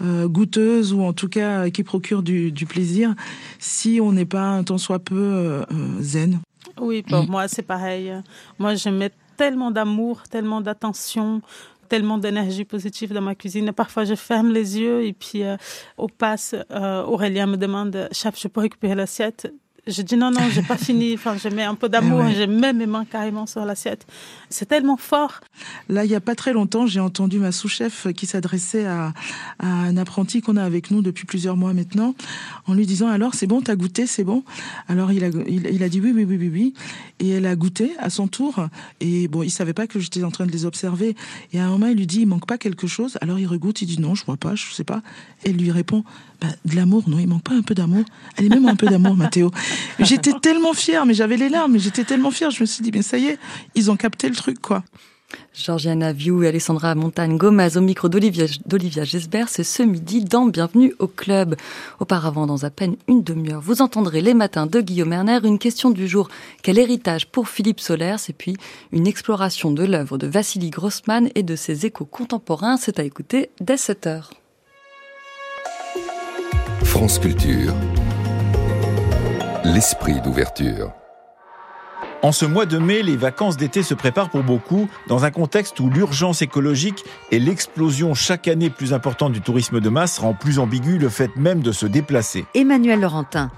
[0.02, 3.14] euh, goûteuse ou en tout cas qui procure du, plaisir
[3.60, 5.66] si on n'est pas un tant soit peu euh,
[6.00, 6.40] zen.
[6.80, 7.30] Oui, pour mm.
[7.30, 8.12] moi, c'est pareil.
[8.60, 11.42] Moi, je mets tellement d'amour, tellement d'attention,
[11.90, 13.72] tellement d'énergie positive dans ma cuisine.
[13.72, 15.44] Parfois, je ferme les yeux et puis
[15.98, 19.54] au passe, Aurélien me demande, chef, je peux récupérer l'assiette?
[19.88, 21.14] Je dis non, non, j'ai pas fini.
[21.14, 24.08] Enfin, je mets un peu d'amour et je mets mes mains carrément sur l'assiette.
[24.50, 25.42] C'est tellement fort.
[25.90, 29.14] Là, il y a pas très longtemps, j'ai entendu ma sous-chef qui s'adressait à,
[29.60, 32.16] à, un apprenti qu'on a avec nous depuis plusieurs mois maintenant,
[32.68, 34.44] en lui disant alors c'est bon, t'as goûté, c'est bon?
[34.88, 36.74] Alors il a, il, a dit oui, oui, oui, oui, oui,
[37.20, 38.68] et elle a goûté à son tour.
[39.02, 41.16] Et bon, il savait pas que j'étais en train de les observer.
[41.54, 43.18] Et à un moment, il lui dit il manque pas quelque chose.
[43.22, 45.04] Alors il regoute, il dit non, je vois pas, je sais pas.
[45.44, 46.04] Et elle lui répond
[46.42, 48.04] bah, de l'amour, non, il manque pas un peu d'amour.
[48.38, 49.52] Est même un peu d'amour, Mathéo.
[50.00, 52.52] J'étais tellement fière, mais j'avais les larmes, j'étais tellement fière.
[52.52, 53.40] Je me suis dit, mais ça y est,
[53.76, 54.84] ils ont capté le truc, quoi.
[55.54, 60.94] Georgiana Viou et Alessandra Montagne Gomez au micro d'Olivia Gesbert, c'est ce midi dans Bienvenue
[61.00, 61.56] au Club.
[62.00, 65.90] Auparavant, dans à peine une demi-heure, vous entendrez les matins de Guillaume Erner, une question
[65.90, 66.30] du jour,
[66.62, 68.56] quel héritage pour Philippe Solers, et puis
[68.92, 73.50] une exploration de l'œuvre de Vassili Grossman et de ses échos contemporains, c'est à écouter
[73.60, 74.32] dès 7 heures.
[76.96, 77.74] France Culture,
[79.66, 80.94] l'esprit d'ouverture.
[82.22, 85.78] En ce mois de mai, les vacances d'été se préparent pour beaucoup dans un contexte
[85.82, 90.58] où l'urgence écologique et l'explosion chaque année plus importante du tourisme de masse rend plus
[90.58, 92.46] ambigu le fait même de se déplacer.
[92.56, 93.52] Emmanuel Laurentin.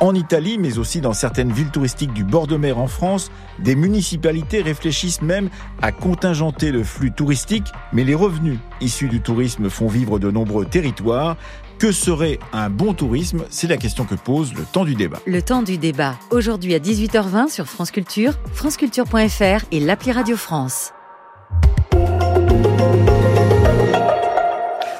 [0.00, 3.74] En Italie, mais aussi dans certaines villes touristiques du bord de mer en France, des
[3.74, 5.50] municipalités réfléchissent même
[5.82, 10.64] à contingenter le flux touristique, mais les revenus issus du tourisme font vivre de nombreux
[10.64, 11.36] territoires.
[11.80, 13.44] Que serait un bon tourisme?
[13.48, 15.18] C'est la question que pose le temps du débat.
[15.26, 20.92] Le temps du débat, aujourd'hui à 18h20 sur France Culture, franceculture.fr et l'appli Radio France.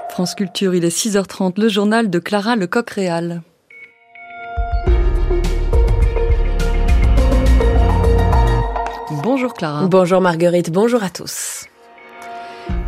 [0.09, 3.43] France Culture, il est 6h30, le journal de Clara Lecoq-Réal.
[9.23, 9.87] Bonjour Clara.
[9.87, 11.67] Bonjour Marguerite, bonjour à tous.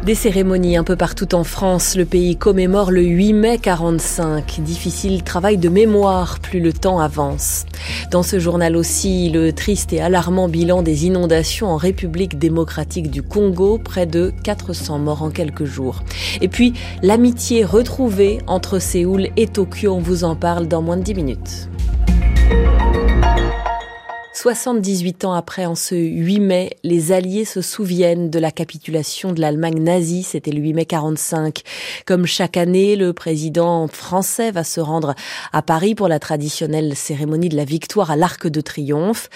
[0.04, 1.94] Des cérémonies un peu partout en France.
[1.94, 4.60] Le pays commémore le 8 mai 45.
[4.60, 7.66] Difficile travail de mémoire, plus le temps avance.
[8.10, 13.22] Dans ce journal aussi, le triste et alarmant bilan des inondations en République démocratique du
[13.22, 16.02] Congo, près de 400 morts en quelques jours.
[16.40, 21.02] Et puis, l'amitié retrouvée entre Séoul et Tokyo, on vous en parle dans moins de
[21.02, 21.68] 10 minutes.
[24.34, 29.40] 78 ans après, en ce 8 mai, les Alliés se souviennent de la capitulation de
[29.42, 30.22] l'Allemagne nazie.
[30.22, 31.60] C'était le 8 mai 45.
[32.06, 35.14] Comme chaque année, le président français va se rendre
[35.52, 39.28] à Paris pour la traditionnelle cérémonie de la victoire à l'Arc de Triomphe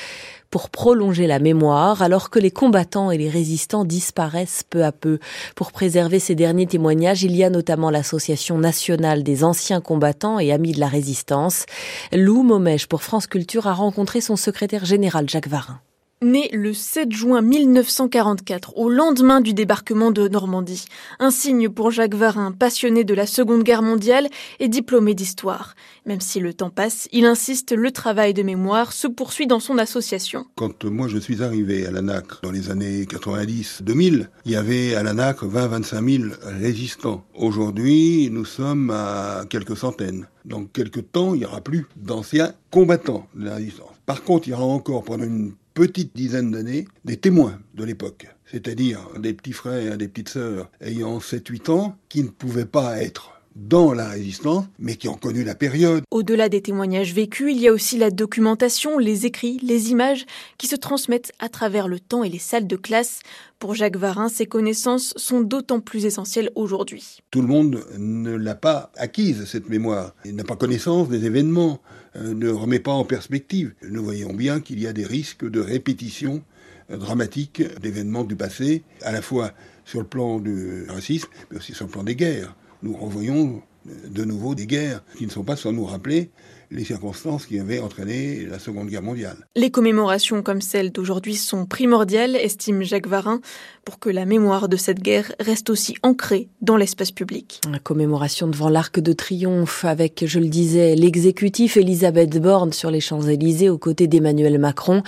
[0.51, 5.19] pour prolonger la mémoire alors que les combattants et les résistants disparaissent peu à peu.
[5.55, 10.53] Pour préserver ces derniers témoignages, il y a notamment l'Association nationale des anciens combattants et
[10.53, 11.67] amis de la résistance.
[12.13, 15.81] Lou Momèche pour France Culture a rencontré son secrétaire général Jacques Varin.
[16.23, 20.87] Né le 7 juin 1944, au lendemain du débarquement de Normandie.
[21.19, 25.75] Un signe pour Jacques Varin, passionné de la Seconde Guerre mondiale et diplômé d'histoire.
[26.07, 29.77] Même si le temps passe, il insiste, le travail de mémoire se poursuit dans son
[29.77, 30.47] association.
[30.55, 35.03] Quand moi je suis arrivé à l'ANAC dans les années 90-2000, il y avait à
[35.03, 37.27] l'ANAC 20-25 000 résistants.
[37.35, 40.27] Aujourd'hui, nous sommes à quelques centaines.
[40.47, 43.91] Dans quelques temps, il n'y aura plus d'anciens combattants de la résistance.
[44.07, 48.27] Par contre, il y aura encore pendant une petite dizaine d'années des témoins de l'époque,
[48.51, 53.36] c'est-à-dire des petits frères, des petites sœurs ayant 7-8 ans qui ne pouvaient pas être
[53.57, 56.03] dans la résistance, mais qui ont connu la période.
[56.11, 60.27] Au-delà des témoignages vécus, il y a aussi la documentation, les écrits, les images
[60.59, 63.21] qui se transmettent à travers le temps et les salles de classe.
[63.59, 67.19] Pour Jacques Varin, ces connaissances sont d'autant plus essentielles aujourd'hui.
[67.31, 70.15] Tout le monde ne l'a pas acquise, cette mémoire.
[70.25, 71.81] Il n'a pas connaissance des événements.
[72.17, 73.75] Euh, ne remet pas en perspective.
[73.83, 76.43] Nous voyons bien qu'il y a des risques de répétition
[76.91, 79.53] euh, dramatique d'événements du passé, à la fois
[79.85, 82.55] sur le plan du racisme, mais aussi sur le plan des guerres.
[82.87, 86.31] Nous revoyons euh, de nouveau des guerres qui ne sont pas sans nous rappeler
[86.71, 89.49] les circonstances qui avaient entraîné la Seconde Guerre mondiale.
[89.57, 93.41] Les commémorations comme celle d'aujourd'hui sont primordiales, estime Jacques Varin
[93.87, 97.61] pour que la mémoire de cette guerre reste aussi ancrée dans l'espace public.
[97.71, 102.99] La commémoration devant l'Arc de Triomphe avec, je le disais, l'exécutif Elisabeth Borne sur les
[102.99, 105.05] Champs-Élysées aux côtés d'Emmanuel Macron.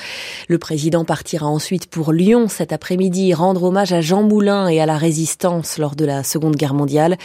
[0.47, 4.87] Le président partira ensuite pour Lyon cet après-midi rendre hommage à Jean Moulin et à
[4.87, 7.17] la résistance lors de la Seconde Guerre mondiale.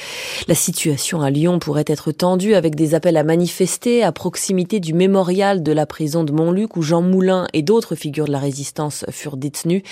[0.47, 4.95] La situation à Lyon pourrait être tendue avec des appels à manifester à proximité du
[4.95, 9.05] mémorial de la prison de Montluc où Jean Moulin et d'autres figures de la résistance
[9.11, 9.83] furent détenus.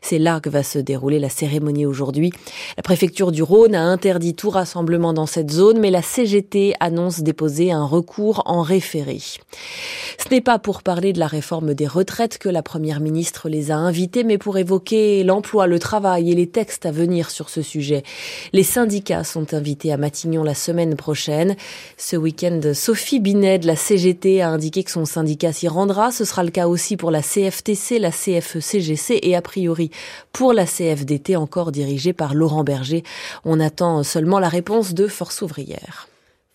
[0.00, 2.30] C'est là que va se dérouler la cérémonie aujourd'hui.
[2.76, 7.20] La préfecture du Rhône a interdit tout rassemblement dans cette zone, mais la CGT annonce
[7.20, 9.18] déposer un recours en référé.
[9.18, 13.70] Ce n'est pas pour parler de la réforme des retraites que la première ministre les
[13.70, 17.62] a invités, mais pour évoquer l'emploi, le travail et les textes à venir sur ce
[17.62, 18.02] sujet.
[18.52, 21.56] Les syndicats sont invités à Matignon la semaine prochaine.
[21.96, 26.12] Ce week-end, Sophie Binet de la CGT a indiqué que son syndicat s'y rendra.
[26.12, 29.90] Ce sera le cas aussi pour la CFTC, la CFE-CGC et a priori
[30.32, 30.99] pour la CFDT
[31.36, 33.02] encore dirigée par Laurent Berger.
[33.44, 36.08] On attend seulement la réponse de Force ouvrière.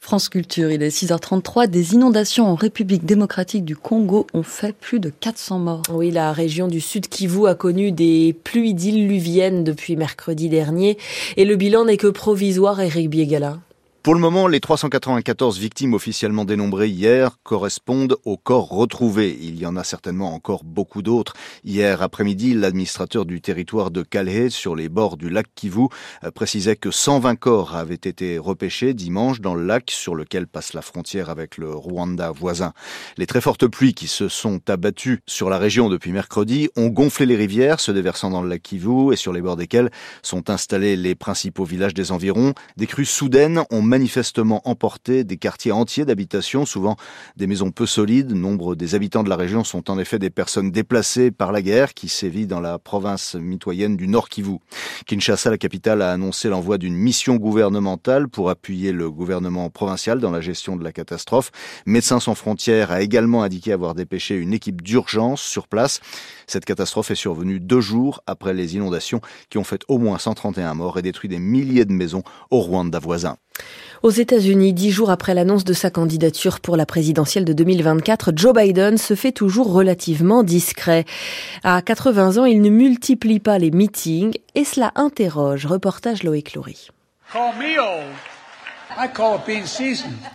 [0.06, 1.66] France Culture, il est 6h33.
[1.66, 5.82] Des inondations en République démocratique du Congo ont fait plus de 400 morts.
[5.92, 11.00] Oui, la région du Sud Kivu a connu des pluies diluviennes depuis mercredi dernier
[11.38, 13.58] et le bilan n'est que provisoire, Eric Biegala.
[14.06, 19.36] Pour le moment, les 394 victimes officiellement dénombrées hier correspondent aux corps retrouvés.
[19.42, 21.34] Il y en a certainement encore beaucoup d'autres.
[21.64, 25.88] Hier après-midi, l'administrateur du territoire de Calais, sur les bords du lac Kivu,
[26.24, 30.74] euh, précisait que 120 corps avaient été repêchés dimanche dans le lac sur lequel passe
[30.74, 32.74] la frontière avec le Rwanda voisin.
[33.18, 37.26] Les très fortes pluies qui se sont abattues sur la région depuis mercredi ont gonflé
[37.26, 39.90] les rivières se déversant dans le lac Kivu et sur les bords desquels
[40.22, 42.54] sont installés les principaux villages des environs.
[42.78, 46.98] Des crues soudaines ont manifestement emporté des quartiers entiers d'habitation, souvent
[47.38, 48.34] des maisons peu solides.
[48.34, 51.94] Nombre des habitants de la région sont en effet des personnes déplacées par la guerre
[51.94, 54.58] qui sévit dans la province mitoyenne du Nord Kivu.
[55.08, 60.32] Kinshasa, la capitale, a annoncé l'envoi d'une mission gouvernementale pour appuyer le gouvernement provincial dans
[60.32, 61.52] la gestion de la catastrophe.
[61.86, 66.02] Médecins sans frontières a également indiqué avoir dépêché une équipe d'urgence sur place.
[66.48, 70.74] Cette catastrophe est survenue deux jours après les inondations qui ont fait au moins 131
[70.74, 73.38] morts et détruit des milliers de maisons au Rwanda voisin.
[74.04, 78.54] Aux États-Unis, dix jours après l'annonce de sa candidature pour la présidentielle de 2024, Joe
[78.54, 81.06] Biden se fait toujours relativement discret.
[81.64, 85.66] À 80 ans, il ne multiplie pas les meetings et cela interroge.
[85.66, 86.90] Reportage Loïc Loury.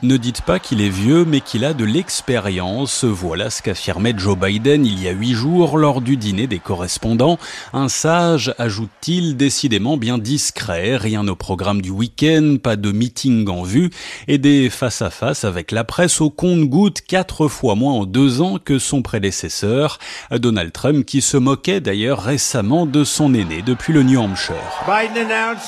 [0.03, 3.05] Ne dites pas qu'il est vieux, mais qu'il a de l'expérience.
[3.05, 7.38] Voilà ce qu'affirmait Joe Biden il y a huit jours lors du dîner des correspondants.
[7.72, 13.62] Un sage, ajoute-t-il, décidément bien discret, rien au programme du week-end, pas de meeting en
[13.62, 13.90] vue,
[14.28, 18.78] et des face-à-face avec la presse au compte-goutte quatre fois moins en deux ans que
[18.78, 19.98] son prédécesseur,
[20.30, 24.57] Donald Trump, qui se moquait d'ailleurs récemment de son aîné depuis le New Hampshire.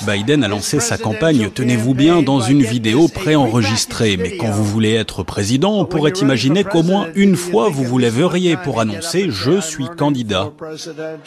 [0.06, 4.16] Biden a lancé sa campagne, tenez-vous bien, dans une vidéo préenregistrée.
[4.16, 7.98] Mais quand vous voulez être président, on pourrait imaginer qu'au moins une fois vous vous
[7.98, 10.50] lèveriez pour annoncer je suis candidat.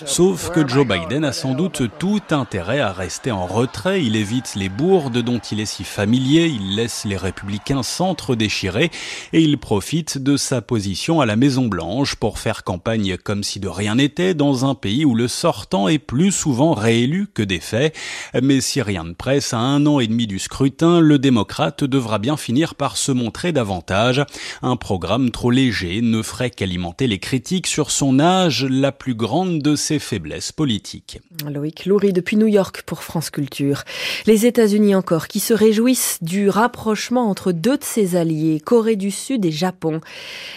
[0.06, 4.04] Sauf que Joe Biden a sans doute tout intérêt à rester en retrait.
[4.04, 6.48] Il évite les bourdes dont il est si familier.
[6.48, 8.90] Il laisse les républicains s'entre-déchirer
[9.32, 13.60] et il profite de sa position à la Maison Blanche pour faire campagne comme si
[13.60, 17.94] de rien n'était dans un pays où le sortant est plus souvent réélu que défait.
[18.42, 21.35] Mais si rien ne presse à un an et demi du scrutin, le démocrate
[21.82, 24.24] devra bien finir par se montrer davantage.
[24.62, 29.62] Un programme trop léger ne ferait qu'alimenter les critiques sur son âge, la plus grande
[29.62, 31.20] de ses faiblesses politiques.
[31.50, 33.84] Loïc Loury depuis New York pour France Culture.
[34.26, 39.12] Les États-Unis encore qui se réjouissent du rapprochement entre deux de ses alliés, Corée du
[39.12, 40.02] Sud et Japon.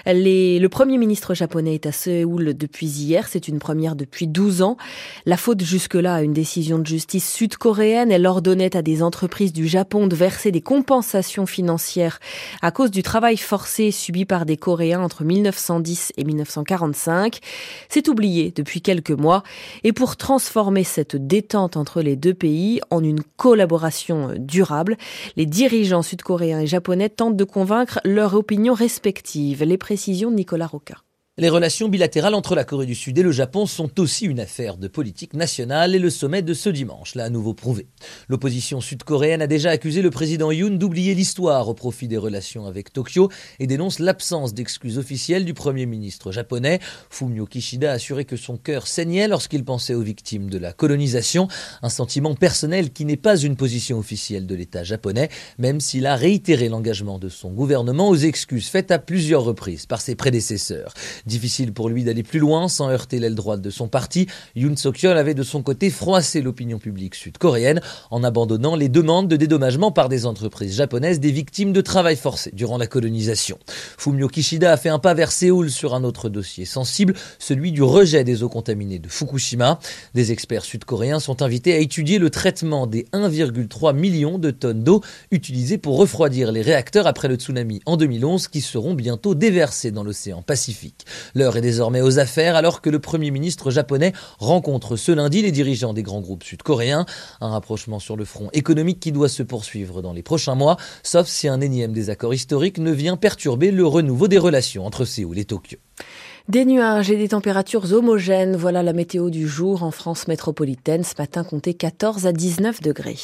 [0.06, 4.62] Les, le premier ministre japonais est à Séoul depuis hier, c'est une première depuis 12
[4.62, 4.76] ans.
[5.26, 9.66] La faute jusque-là à une décision de justice sud-coréenne, elle ordonnait à des entreprises du
[9.66, 12.20] Japon de verser des compensations financières
[12.60, 17.38] à cause du travail forcé subi par des Coréens entre 1910 et 1945.
[17.88, 19.44] C'est oublié depuis quelques mois
[19.82, 24.98] et pour transformer cette détente entre les deux pays en une collaboration durable,
[25.36, 29.64] les dirigeants sud-coréens et japonais tentent de convaincre leurs opinions respectives.
[29.64, 30.96] Les précisions de Nicolas Roca.
[31.40, 34.76] Les relations bilatérales entre la Corée du Sud et le Japon sont aussi une affaire
[34.76, 37.86] de politique nationale et le sommet de ce dimanche l'a à nouveau prouvé.
[38.28, 42.92] L'opposition sud-coréenne a déjà accusé le président Yoon d'oublier l'histoire au profit des relations avec
[42.92, 43.30] Tokyo
[43.60, 46.80] et dénonce l'absence d'excuses officielles du premier ministre japonais.
[47.08, 51.46] Fumio Kishida a assuré que son cœur saignait lorsqu'il pensait aux victimes de la colonisation,
[51.82, 56.16] un sentiment personnel qui n'est pas une position officielle de l'État japonais, même s'il a
[56.16, 60.94] réitéré l'engagement de son gouvernement aux excuses faites à plusieurs reprises par ses prédécesseurs.
[61.28, 64.28] Difficile pour lui d'aller plus loin sans heurter l'aile droite de son parti.
[64.56, 69.36] Yoon Suk-yeol avait de son côté froissé l'opinion publique sud-coréenne en abandonnant les demandes de
[69.36, 73.58] dédommagement par des entreprises japonaises des victimes de travail forcé durant la colonisation.
[73.98, 77.82] Fumio Kishida a fait un pas vers Séoul sur un autre dossier sensible, celui du
[77.82, 79.80] rejet des eaux contaminées de Fukushima.
[80.14, 85.02] Des experts sud-coréens sont invités à étudier le traitement des 1,3 millions de tonnes d'eau
[85.30, 90.04] utilisées pour refroidir les réacteurs après le tsunami en 2011 qui seront bientôt déversés dans
[90.04, 91.04] l'océan Pacifique.
[91.34, 95.52] L'heure est désormais aux affaires alors que le Premier ministre japonais rencontre ce lundi les
[95.52, 97.06] dirigeants des grands groupes sud-coréens.
[97.40, 101.26] Un rapprochement sur le front économique qui doit se poursuivre dans les prochains mois, sauf
[101.26, 105.44] si un énième désaccord historique ne vient perturber le renouveau des relations entre Séoul et
[105.44, 105.78] Tokyo.
[106.48, 111.04] Des nuages et des températures homogènes, voilà la météo du jour en France métropolitaine.
[111.04, 113.18] Ce matin, comptez 14 à 19 degrés.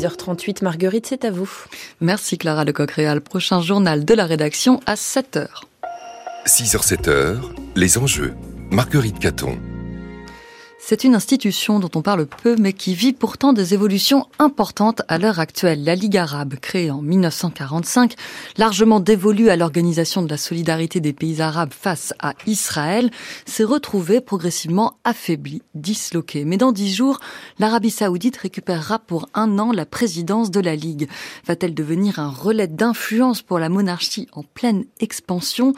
[0.00, 1.50] 6h38, Marguerite, c'est à vous.
[2.00, 3.20] Merci Clara Lecoq-Réal.
[3.20, 5.48] Prochain journal de la rédaction à 7h.
[6.46, 7.36] 6h-7h,
[7.76, 8.32] les enjeux.
[8.70, 9.58] Marguerite Caton.
[10.82, 15.18] C'est une institution dont on parle peu, mais qui vit pourtant des évolutions importantes à
[15.18, 15.84] l'heure actuelle.
[15.84, 18.14] La Ligue arabe, créée en 1945,
[18.56, 23.10] largement dévolue à l'organisation de la solidarité des pays arabes face à Israël,
[23.44, 26.44] s'est retrouvée progressivement affaiblie, disloquée.
[26.46, 27.20] Mais dans dix jours,
[27.58, 31.08] l'Arabie saoudite récupérera pour un an la présidence de la Ligue.
[31.46, 35.74] Va-t-elle devenir un relais d'influence pour la monarchie en pleine expansion?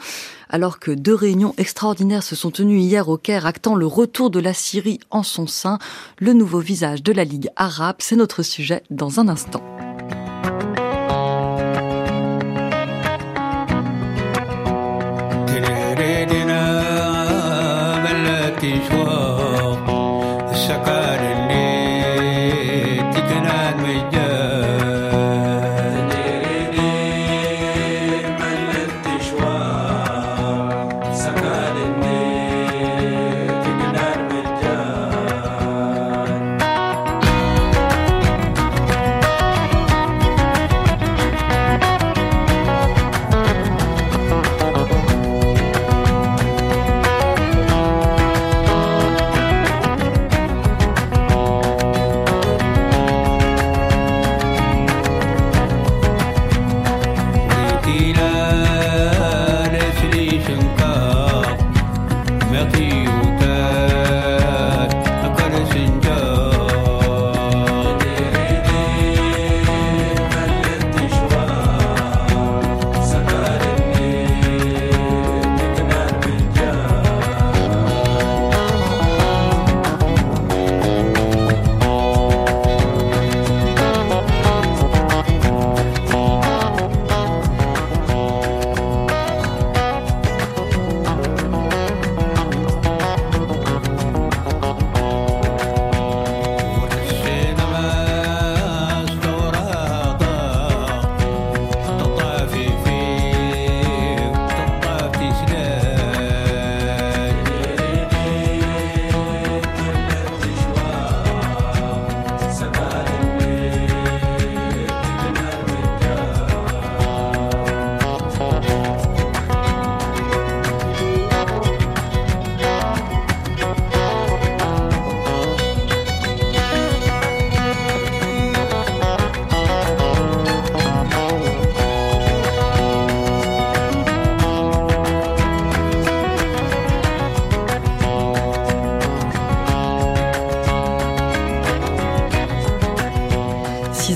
[0.53, 4.39] Alors que deux réunions extraordinaires se sont tenues hier au Caire actant le retour de
[4.39, 5.79] la Syrie en son sein,
[6.19, 9.63] le nouveau visage de la Ligue arabe, c'est notre sujet dans un instant.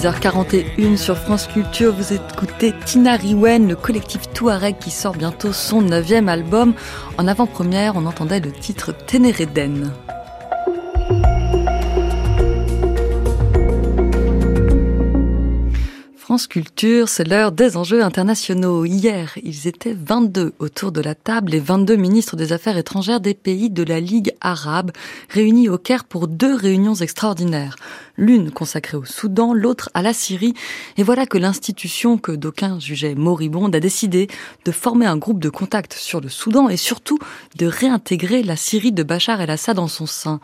[0.07, 5.51] H 41 sur France Culture, vous écoutez Tina Riwen, le collectif Touareg qui sort bientôt
[5.51, 6.73] son neuvième album.
[7.17, 9.91] En avant-première, on entendait le titre Ténéréden.
[16.15, 18.85] France Culture, c'est l'heure des enjeux internationaux.
[18.85, 23.33] Hier, ils étaient 22 autour de la table, les 22 ministres des Affaires étrangères des
[23.33, 24.91] pays de la Ligue arabe,
[25.29, 27.75] réunis au Caire pour deux réunions extraordinaires
[28.17, 30.53] l'une consacrée au Soudan, l'autre à la Syrie.
[30.97, 34.27] Et voilà que l'institution que d'aucuns jugeaient moribonde a décidé
[34.65, 37.19] de former un groupe de contact sur le Soudan et surtout
[37.55, 40.39] de réintégrer la Syrie de Bachar el-Assad dans son sein.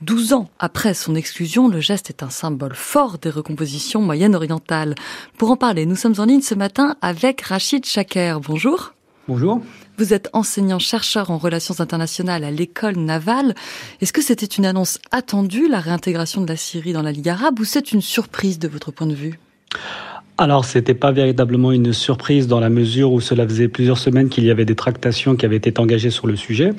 [0.00, 4.94] Douze ans après son exclusion, le geste est un symbole fort des recompositions moyen-orientales.
[5.38, 8.40] Pour en parler, nous sommes en ligne ce matin avec Rachid Chaker.
[8.40, 8.92] Bonjour.
[9.26, 9.62] Bonjour.
[9.96, 13.54] Vous êtes enseignant-chercheur en relations internationales à l'école navale.
[14.00, 17.60] Est-ce que c'était une annonce attendue, la réintégration de la Syrie dans la Ligue arabe,
[17.60, 19.38] ou c'est une surprise de votre point de vue?
[20.36, 24.42] Alors, c'était pas véritablement une surprise dans la mesure où cela faisait plusieurs semaines qu'il
[24.44, 26.72] y avait des tractations qui avaient été engagées sur le sujet.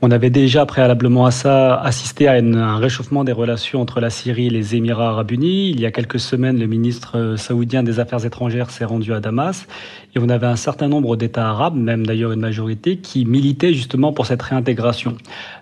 [0.00, 4.46] On avait déjà préalablement à ça assisté à un réchauffement des relations entre la Syrie
[4.46, 5.70] et les Émirats arabes unis.
[5.70, 9.18] Il y a quelques semaines, le ministre euh, saoudien des Affaires étrangères s'est rendu à
[9.18, 9.66] Damas
[10.18, 14.12] et on avait un certain nombre d'États arabes, même d'ailleurs une majorité, qui militaient justement
[14.12, 15.16] pour cette réintégration.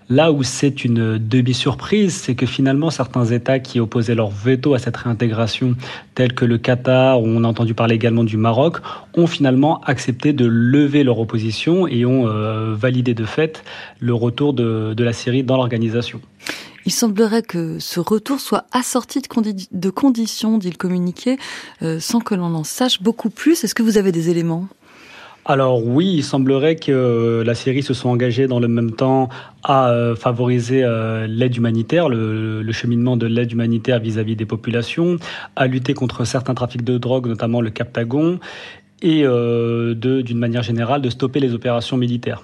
[0.09, 4.78] Là où c'est une demi-surprise, c'est que finalement certains États qui opposaient leur veto à
[4.78, 5.74] cette réintégration,
[6.14, 8.78] tels que le Qatar, où on a entendu parler également du Maroc,
[9.14, 13.62] ont finalement accepté de lever leur opposition et ont euh, validé de fait
[14.00, 16.20] le retour de, la Syrie dans l'organisation.
[16.87, 21.37] Il semblerait que ce retour soit assorti de, conditions, dit le communiqué,
[21.82, 23.64] euh, sans que l'on en sache beaucoup plus.
[23.64, 24.68] Est-ce que vous avez des éléments?
[25.49, 29.28] Alors oui, il semblerait que la Syrie se soit engagée dans le même temps
[29.62, 35.18] à euh, favoriser euh, l'aide humanitaire, le, cheminement de l'aide humanitaire vis-à-vis des populations,
[35.55, 38.41] à lutter contre certains trafics de drogue, notamment le Captagon,
[39.03, 42.43] et euh, d'une manière générale de stopper les opérations militaires.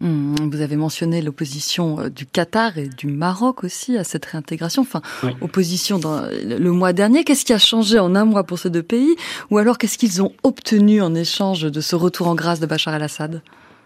[0.00, 4.82] Hmm, vous avez mentionné l'opposition euh, du Qatar et du Maroc aussi à cette réintégration.
[4.82, 5.02] Enfin,
[5.40, 7.24] opposition dans le mois dernier.
[7.24, 9.14] Qu'est-ce qui a changé en un mois pour ces deux pays?
[9.50, 12.94] Ou alors qu'est-ce qu'ils ont obtenu en échange de ce retour en grâce de Bachar
[12.94, 13.40] el-Assad?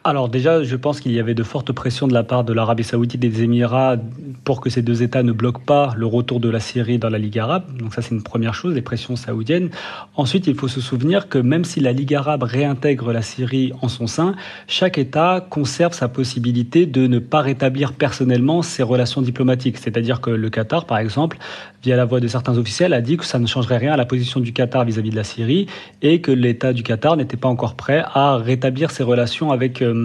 [0.08, 2.84] Alors déjà, je pense qu'il y avait de fortes pressions de la part de l'Arabie
[2.84, 3.96] saoudite et des Émirats
[4.44, 7.18] pour que ces deux États ne bloquent pas le retour de la Syrie dans la
[7.18, 7.64] Ligue arabe.
[7.78, 9.70] Donc ça, c'est une première chose, les pressions saoudiennes.
[10.16, 13.88] Ensuite, il faut se souvenir que même si la Ligue arabe réintègre la Syrie en
[13.88, 14.34] son sein,
[14.66, 19.78] chaque État conserve sa possibilité de ne pas rétablir personnellement ses relations diplomatiques.
[19.78, 21.38] C'est-à-dire que le Qatar, par exemple,
[21.82, 24.06] via la voix de certains officiels, a dit que ça ne changerait rien à la
[24.06, 25.66] position du Qatar vis-à-vis de la Syrie
[26.00, 29.82] et que l'État du Qatar n'était pas encore prêt à rétablir ses relations avec...
[29.82, 29.97] Euh,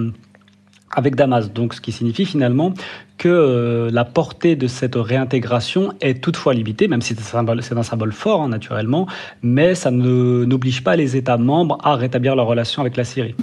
[0.95, 1.51] avec Damas.
[1.51, 2.73] Donc, ce qui signifie finalement
[3.17, 8.11] que euh, la portée de cette réintégration est toutefois limitée, même si c'est un symbole,
[8.11, 9.07] fort, hein, naturellement,
[9.41, 13.35] mais ça n'oblige pas les États membres à rétablir leur relation avec la Syrie.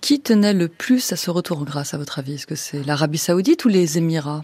[0.00, 2.34] Qui tenait le plus à ce retour grâce, à votre avis?
[2.34, 4.42] Est-ce que c'est l'Arabie saoudite ou les Émirats?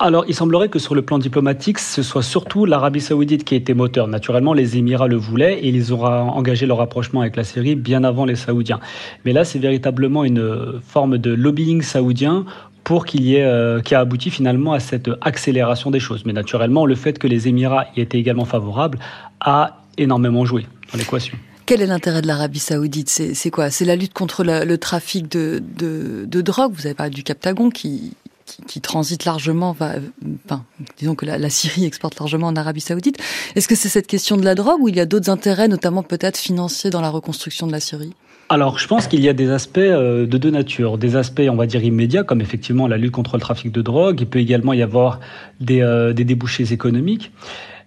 [0.00, 3.74] Alors, il semblerait que sur le plan diplomatique, ce soit surtout l'Arabie saoudite qui était
[3.74, 4.08] moteur.
[4.08, 8.02] Naturellement, les Émirats le voulaient et ils ont engagé leur rapprochement avec la Syrie bien
[8.02, 8.80] avant les Saoudiens.
[9.24, 12.44] Mais là, c'est véritablement une forme de lobbying saoudien
[12.82, 16.24] pour qu'il y ait, euh, qui a abouti finalement à cette accélération des choses.
[16.26, 18.98] Mais naturellement, le fait que les Émirats y étaient également favorables
[19.40, 21.38] a énormément joué dans l'équation.
[21.66, 23.08] Quel est l'intérêt de l'Arabie Saoudite?
[23.08, 23.70] C'est quoi?
[23.70, 26.72] C'est la lutte contre le trafic de, de, de drogue?
[26.74, 28.12] Vous avez parlé du Captagon qui,
[28.66, 29.76] qui, transite largement,
[30.98, 33.18] disons que la, Syrie exporte largement en Arabie Saoudite.
[33.54, 36.02] Est-ce que c'est cette question de la drogue ou il y a d'autres intérêts, notamment
[36.02, 38.12] peut-être financiers, dans la reconstruction de la Syrie?
[38.50, 40.98] Alors, je pense qu'il y a des aspects euh, de deux natures.
[40.98, 44.20] Des aspects, on va dire, immédiats, comme effectivement la lutte contre le trafic de drogue.
[44.20, 45.20] Il peut également y avoir
[45.60, 47.32] des, euh, des débouchés économiques.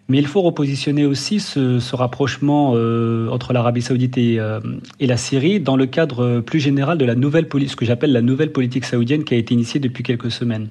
[0.09, 4.59] Mais il faut repositionner aussi ce, rapprochement euh, entre l'Arabie saoudite et, euh,
[4.99, 8.13] et, la Syrie dans le cadre plus général de la nouvelle politique, ce que j'appelle
[8.13, 10.69] la nouvelle politique saoudienne qui a été initiée depuis quelques semaines.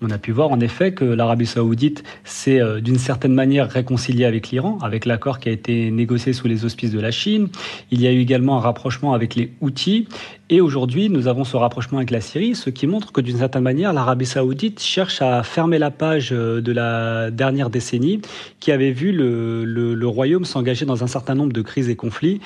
[0.00, 4.26] On a pu voir en effet que l'Arabie saoudite s'est euh, d'une certaine manière réconciliée
[4.26, 7.48] avec l'Iran, avec l'accord qui a été négocié sous les auspices de la Chine.
[7.90, 10.06] Il y a eu également un rapprochement avec les Houthis.
[10.50, 13.64] Et aujourd'hui, nous avons ce rapprochement avec la Syrie, ce qui montre que d'une certaine
[13.64, 18.20] manière, l'Arabie saoudite cherche à fermer la page euh, de la dernière décennie
[18.60, 21.96] qui avait vu le, le, le royaume s'engager dans un certain nombre de crises et
[21.96, 22.40] conflits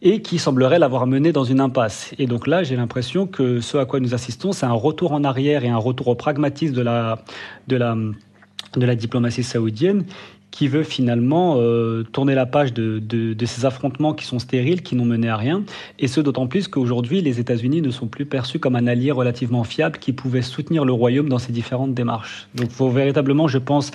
[0.00, 2.14] et qui semblerait l'avoir mené dans une impasse.
[2.18, 5.24] Et donc là, j'ai l'impression que ce à quoi nous assistons, c'est un retour en
[5.24, 6.82] arrière et un retour au pragmatisme de
[7.76, 10.04] la, diplomatie saoudienne
[10.50, 15.04] qui veut finalement euh, tourner la page de, ces affrontements qui sont stériles, qui n'ont
[15.04, 15.62] mené à rien,
[15.98, 19.64] et ce d'autant plus qu'aujourd'hui les États-Unis ne sont plus perçus comme un allié relativement
[19.64, 22.48] fiable qui pouvait soutenir le royaume dans ses différentes démarches.
[22.54, 23.90] Donc il faut véritablement, je pense,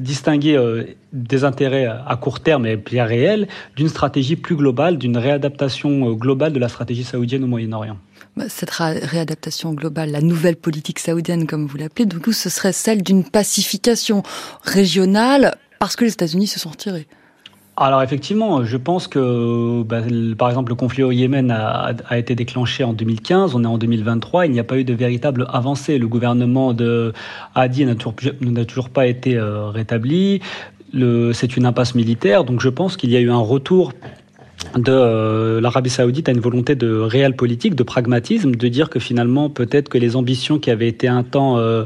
[0.00, 5.16] distinguer euh, des intérêts à court terme et bien réels d'une stratégie plus globale, d'une
[5.16, 7.96] réadaptation euh, globale de la stratégie saoudienne au Moyen-Orient
[8.34, 12.72] bah, cette réadaptation globale, la nouvelle politique saoudienne, comme vous l'appelez, du coup, ce serait
[12.72, 14.22] celle d'une pacification
[14.62, 17.08] régionale parce que les États-Unis se sont retirés.
[17.76, 20.00] Alors effectivement, je pense que bah,
[20.38, 24.46] par exemple le conflit au Yémen a, été déclenché en 2015, on est en 2023,
[24.46, 25.98] il n'y a pas eu de véritable avancée.
[25.98, 27.12] Le gouvernement de
[27.56, 30.40] Hadi n'a toujours, pas été euh, rétabli.
[31.32, 33.92] C'est une impasse militaire, donc je pense qu'il y a eu un retour
[34.76, 38.98] de euh, l'Arabie saoudite à une volonté de réel politique, de pragmatisme, de dire que
[38.98, 41.84] finalement peut-être que les ambitions qui avaient été un temps euh,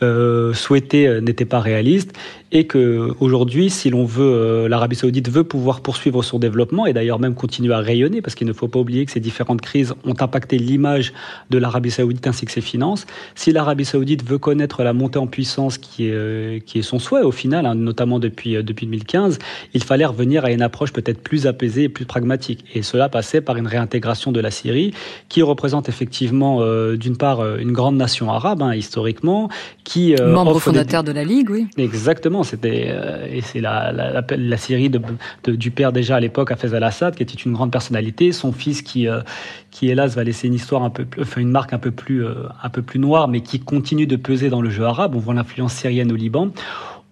[0.00, 2.12] euh, souhaitées euh, n'étaient pas réalistes
[2.52, 6.92] et que aujourd'hui, si l'on veut, euh, l'Arabie Saoudite veut pouvoir poursuivre son développement et
[6.92, 9.94] d'ailleurs même continuer à rayonner, parce qu'il ne faut pas oublier que ces différentes crises
[10.04, 11.12] ont impacté l'image
[11.50, 13.06] de l'Arabie Saoudite ainsi que ses finances.
[13.34, 17.32] Si l'Arabie Saoudite veut connaître la montée en puissance qui est est son souhait au
[17.32, 19.38] final, hein, notamment depuis depuis 2015,
[19.74, 22.64] il fallait revenir à une approche peut-être plus apaisée et plus pragmatique.
[22.74, 24.94] Et cela passait par une réintégration de la Syrie,
[25.28, 26.62] qui représente effectivement
[26.94, 29.48] d'une part une grande nation arabe hein, historiquement,
[29.88, 31.66] qui euh, membre fondateur de la Ligue, oui.
[31.78, 35.00] Exactement, c'était euh, et c'est la, la, la, Syrie de,
[35.46, 39.08] du père déjà à l'époque, Hafez al-Assad, qui était une grande personnalité, son fils qui
[39.08, 39.22] euh,
[39.70, 42.68] qui hélas va laisser une histoire un peu, enfin une marque un peu plus un
[42.68, 45.14] peu plus noire, mais qui continue de peser dans le jeu arabe.
[45.14, 46.50] On voit l'influence syrienne au Liban.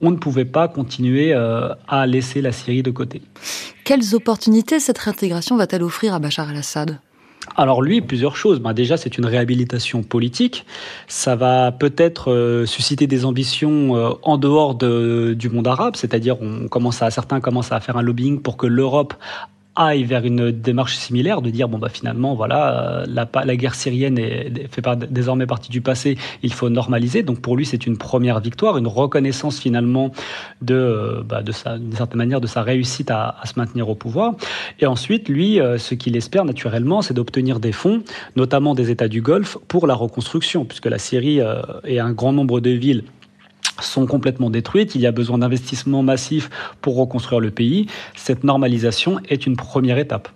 [0.02, 3.22] On ne pouvait pas continuer à laisser la Syrie de côté.
[3.84, 6.98] Quelles opportunités cette réintégration va-t-elle offrir à Bachar al-Assad?
[7.54, 8.60] Alors lui, plusieurs choses.
[8.60, 10.66] Ben déjà, c'est une réhabilitation politique.
[11.06, 16.36] Ça va peut-être euh, susciter des ambitions euh, en dehors de, du monde arabe, c'est-à-dire
[16.40, 19.14] on commence à certains commencent à faire un lobbying pour que l'Europe
[19.76, 23.74] aille vers une démarche similaire, de dire bon bah finalement voilà euh, la, la guerre
[23.74, 27.22] syrienne est, fait pas, désormais partie du passé, il faut normaliser.
[27.22, 30.12] Donc pour lui c'est une première victoire, une reconnaissance finalement
[30.62, 33.88] de euh, bah, de sa d'une certaine manière de sa réussite à, à, se maintenir
[33.88, 34.34] au pouvoir.
[34.80, 38.02] Et ensuite lui euh, ce qu'il espère naturellement c'est d'obtenir des fonds,
[38.34, 41.40] notamment des États du Golfe pour la reconstruction, puisque la Syrie
[41.84, 43.04] et un grand nombre de villes
[43.80, 44.94] sont complètement détruites.
[44.94, 46.50] Il y a besoin d'investissements massifs
[46.80, 47.86] pour reconstruire le pays.
[48.14, 50.28] Cette normalisation est une première étape.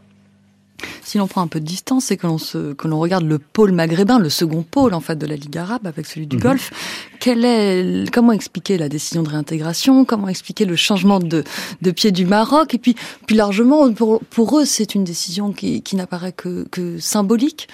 [1.03, 3.73] Si l'on prend un peu de distance et que l'on que l'on regarde le pôle
[3.73, 6.43] maghrébin, le second pôle en fait de la Ligue arabe avec celui du mhm.
[6.43, 6.71] Golfe,
[7.19, 10.05] quel est, comment expliquer la décision de réintégration?
[10.05, 11.45] Comment expliquer le changement de,
[11.83, 12.75] de pied du Maroc?
[12.75, 12.95] Et puis,
[13.27, 17.69] plus largement, pour, pour eux, c'est une décision qui, qui n'apparaît que, que symbolique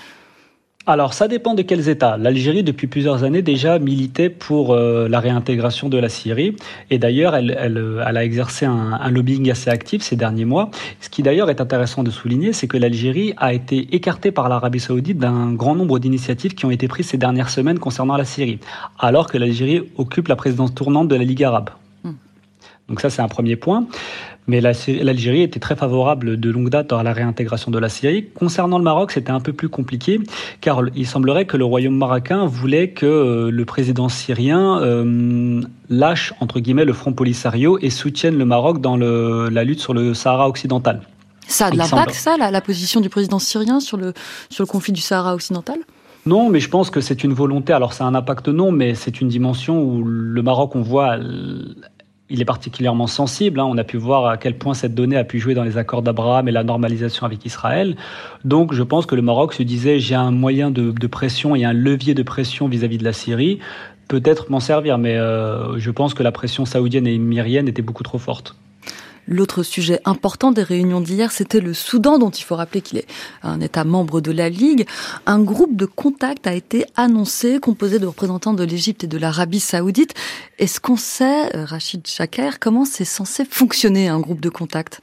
[0.89, 2.17] alors, ça dépend de quels États.
[2.17, 6.55] L'Algérie, depuis plusieurs années déjà, militait pour euh, la réintégration de la Syrie.
[6.91, 10.71] Et d'ailleurs, elle, elle, elle, a exercé un, lobbying assez actif ces derniers mois.
[11.01, 14.79] Ce qui d'ailleurs est intéressant de souligner, c'est que l'Algérie a été écartée par l'Arabie
[14.79, 18.61] saoudite d'un grand nombre d'initiatives qui ont été prises ces dernières semaines concernant la Syrie,
[19.01, 21.71] alors que l'Algérie occupe la présidence tournante de la Ligue arabe.
[22.89, 23.87] Donc ça, c'est un premier point.
[24.49, 28.29] Mais l'Algérie était très favorable de longue date à la réintégration de la Syrie.
[28.33, 30.21] Concernant le Maroc, c'était un peu plus compliqué,
[30.61, 35.61] car il semblerait que le royaume marocain voulait que euh, le président syrien euh,
[35.91, 39.95] lâche, entre guillemets, le Front Polisario et soutienne le Maroc dans le, la lutte sur
[39.95, 41.01] le Sahara occidental.
[41.49, 44.15] Ça a de l'impact, ça, la, la, position du président syrien sur le,
[44.49, 45.79] sur le conflit du Sahara occidental?
[46.25, 47.73] Non, mais je pense que c'est une volonté.
[47.73, 51.17] Alors, c'est un impact, non, mais c'est une dimension où le Maroc, on voit,
[52.29, 53.61] il est particulièrement sensible.
[53.61, 53.67] Hein.
[53.69, 56.03] On a pu voir à quel point cette donnée a pu jouer dans les accords
[56.03, 57.97] d'Abraham et la normalisation avec Israël.
[58.45, 61.73] Donc je pense que le Maroc se disait j'ai un moyen de, pression et un
[61.73, 63.61] levier de pression vis-à-vis de la Syrie,
[64.09, 68.03] peut-être m'en servir, mais euh, je pense que la pression saoudienne et émirienne était beaucoup
[68.03, 68.57] trop forte.
[69.29, 73.07] L'autre sujet important des réunions d'hier, c'était le Soudan, dont il faut rappeler qu'il est
[73.43, 74.87] un État membre de la Ligue.
[75.27, 79.61] Un groupe de contact a été annoncé, composé de représentants de l'Égypte et de l'Arabie
[79.61, 80.15] saoudite.
[80.59, 85.01] Est-ce qu'on sait, euh, Rachid Chaker, comment c'est censé fonctionner un groupe de contact?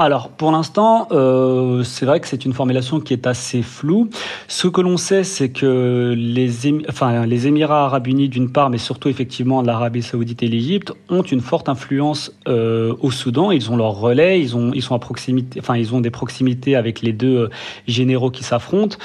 [0.00, 4.08] Alors, pour l'instant, euh, c'est vrai que c'est une formulation qui est assez floue.
[4.48, 6.66] Ce que l'on sait, c'est que les,
[7.46, 11.68] Émirats arabes unis, d'une part, mais surtout effectivement l'Arabie saoudite et l'Égypte, ont une forte
[11.68, 13.50] influence euh, au Soudan.
[13.50, 16.76] Ils ont leur relais, ils, ont, ils sont à proximité, enfin, ils ont des proximités
[16.76, 17.50] avec les deux euh,
[17.86, 18.96] généraux qui s'affrontent.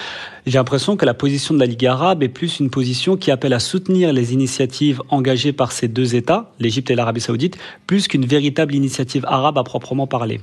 [0.45, 3.51] J'ai l'impression que la position de la Ligue arabe est plus une position qui appelle
[3.51, 8.25] à soutenir les initiatives engagées par ces deux États, l'Égypte et l'Arabie saoudite, plus qu'une
[8.25, 10.39] véritable initiative arabe à proprement parler.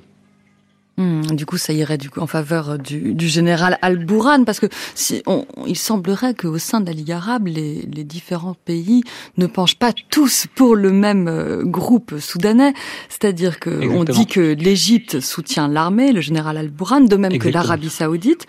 [0.98, 4.66] Hmm, du coup, ça irait du coup en faveur du, du général Al-Bourhan, parce que
[4.94, 9.02] si on, il semblerait qu'au sein de la Ligue arabe, les, les, différents pays
[9.38, 12.74] ne penchent pas tous pour le même euh, groupe soudanais.
[13.08, 17.88] C'est-à-dire que on dit que l'Égypte soutient l'armée, le général Al-Bourhan, de même que l'Arabie
[17.88, 18.46] saoudite,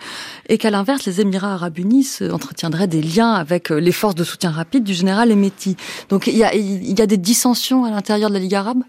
[0.50, 4.24] et qu'à l'inverse, les Émirats arabes unis entretiendraient des liens avec euh, les forces de
[4.24, 5.76] soutien rapide du général Emeti.
[6.10, 8.82] Donc il y a, il y a des dissensions à l'intérieur de la Ligue arabe?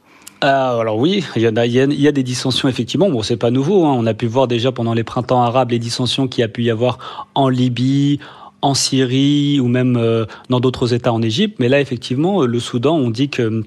[0.45, 3.09] Euh, alors oui, il y, a, des dissensions effectivement.
[3.09, 3.85] Bon, c'est pas nouveau.
[3.85, 3.95] Hein.
[3.97, 6.63] On a pu voir déjà pendant les printemps arabes les dissensions qu'il y a pu
[6.63, 8.19] y avoir en Libye,
[8.61, 11.57] en Syrie ou même euh, dans d'autres États en Égypte.
[11.59, 13.63] Mais là, effectivement, le Soudan, on dit que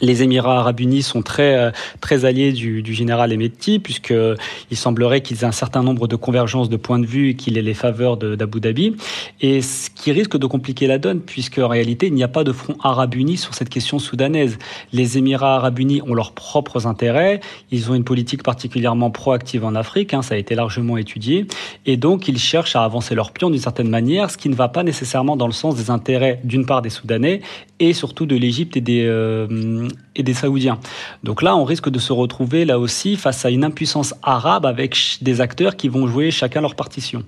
[0.00, 1.70] les Émirats arabes unis sont très euh,
[2.00, 6.68] très alliés du, du général Emeti, puisqu'il semblerait qu'ils aient un certain nombre de convergences
[6.68, 8.96] de points de vue et qu'il ait les faveurs d'Abu Dhabi.
[9.40, 12.44] Et ce qui risque de compliquer la donne, puisque en réalité, il n'y a pas
[12.44, 14.58] de front arabe uni sur cette question soudanaise.
[14.92, 17.40] Les Émirats arabes unis ont leurs propres intérêts,
[17.70, 21.46] ils ont une politique particulièrement proactive en Afrique, hein, ça a été largement étudié,
[21.86, 24.68] et donc ils cherchent à avancer leur pion d'une certaine manière, ce qui ne va
[24.68, 27.40] pas nécessairement dans le sens des intérêts d'une part des Soudanais
[27.80, 30.78] et surtout de l'Égypte et des euh, et des Saoudiens.
[31.24, 35.18] Donc là, on risque de se retrouver là aussi face à une impuissance arabe avec
[35.22, 37.24] des acteurs qui vont jouer chacun leur partition.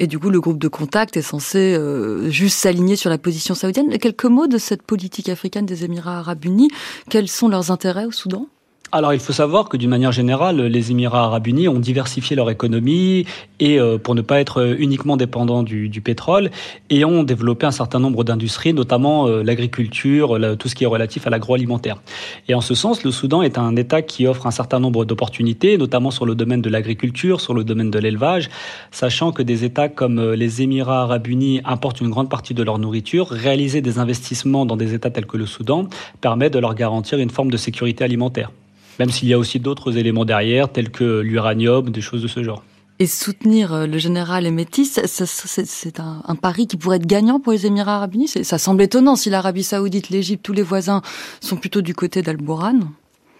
[0.00, 3.54] Et du coup, le groupe de contact est censé euh, juste s'aligner sur la position
[3.54, 3.96] saoudienne.
[3.98, 6.70] Quelques mots de cette politique africaine des Émirats arabes unis.
[7.10, 8.46] Quels sont leurs intérêts au Soudan?
[8.90, 12.48] Alors il faut savoir que d'une manière générale, les Émirats arabes unis ont diversifié leur
[12.50, 13.26] économie
[13.60, 16.50] et euh, pour ne pas être uniquement dépendants du, du, pétrole
[16.88, 21.26] et ont développé un certain nombre d'industries, notamment euh, l'agriculture, tout ce qui est relatif
[21.26, 22.00] à l'agroalimentaire.
[22.48, 25.76] Et en ce sens, le Soudan est un État qui offre un certain nombre d'opportunités,
[25.76, 28.48] notamment sur le domaine de l'agriculture, sur le domaine de l'élevage,
[28.90, 32.62] sachant que des États comme euh, les Émirats arabes unis importent une grande partie de
[32.62, 35.88] leur nourriture, réaliser des investissements dans des États tels que le Soudan
[36.20, 38.50] permet de leur garantir une forme de sécurité alimentaire
[38.98, 42.42] même s'il y a aussi d'autres éléments derrière, tels que l'uranium, des choses de ce
[42.42, 42.62] genre.
[43.00, 47.64] Et soutenir euh, le général Emeti, c'est un, pari qui pourrait être gagnant pour les
[47.64, 48.28] Émirats arabes unis.
[48.28, 51.02] Ça semble étonnant si l'Arabie saoudite, l'Égypte, tous les voisins
[51.40, 52.80] sont plutôt du côté d'Al-Bourhan.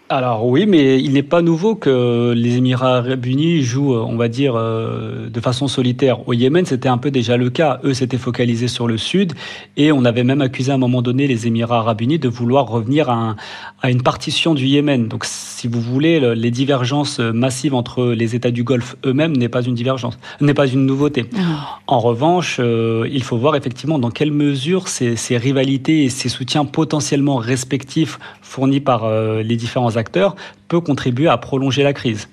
[0.09, 4.27] Alors oui, mais il n'est pas nouveau que les Émirats arabes unis jouent, on va
[4.27, 6.27] dire, euh, de façon solitaire.
[6.27, 7.79] Au Yémen, c'était un peu déjà le cas.
[7.83, 9.33] Eux s'étaient focalisés sur le sud
[9.77, 12.67] et on avait même accusé à un moment donné les Émirats arabes unis de vouloir
[12.67, 13.35] revenir à,
[13.81, 15.07] à une partition du Yémen.
[15.07, 19.61] Donc si vous voulez, les divergences massives entre les États du Golfe eux-mêmes n'est pas
[19.61, 21.25] une divergence, n'est pas une nouveauté.
[21.37, 21.79] Ah.
[21.85, 26.29] En revanche, euh, il faut voir effectivement dans quelle mesure ces, ces rivalités et ces
[26.29, 30.35] soutiens potentiellement respectifs fournis par euh, les différents acteurs
[30.67, 32.27] peut contribuer à prolonger la crise.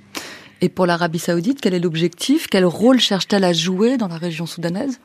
[0.63, 2.47] Et pour l'Arabie saoudite, quel est l'objectif?
[2.51, 4.99] Quel rôle cherche-t-elle à jouer dans la région soudanaise?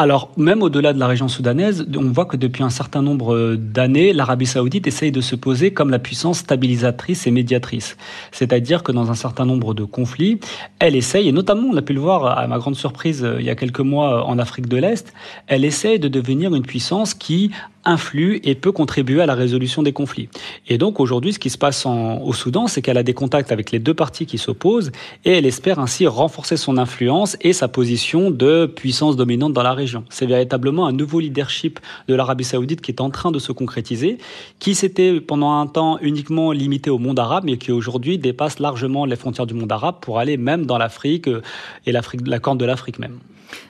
[0.00, 4.12] Alors, même au-delà de la région soudanaise, on voit que depuis un certain nombre d'années,
[4.12, 7.96] l'Arabie saoudite essaye de se poser comme la puissance stabilisatrice et médiatrice.
[8.30, 10.38] C'est-à-dire que dans un certain nombre de conflits,
[10.78, 13.50] elle essaye, et notamment on a pu le voir à ma grande surprise il y
[13.50, 15.12] a quelques mois en Afrique de l'Est,
[15.48, 17.50] elle essaye de devenir une puissance qui
[17.88, 20.28] influe et peut contribuer à la résolution des conflits.
[20.68, 23.72] Et donc aujourd'hui, ce qui se passe au Soudan, c'est qu'elle a des contacts avec
[23.72, 24.92] les deux parties qui s'opposent
[25.24, 29.72] et elle espère ainsi renforcer son influence et sa position de puissance dominante dans la
[29.72, 30.04] région.
[30.10, 34.18] C'est véritablement un nouveau leadership de l'Arabie saoudite qui est en train de se concrétiser,
[34.58, 39.06] qui s'était pendant un temps uniquement limité au monde arabe, mais qui aujourd'hui dépasse largement
[39.06, 41.42] les frontières du monde arabe pour aller même dans l'Afrique euh,
[41.86, 43.18] et la corne de l'Afrique même.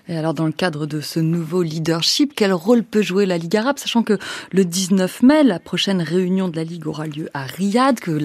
[0.08, 3.56] Et alors, dans le cadre de ce nouveau leadership, quel rôle peut jouer la Ligue
[3.56, 4.18] arabe, sachant que
[4.52, 8.18] le 19 mai, la prochaine réunion de la Ligue aura lieu à Riyad, que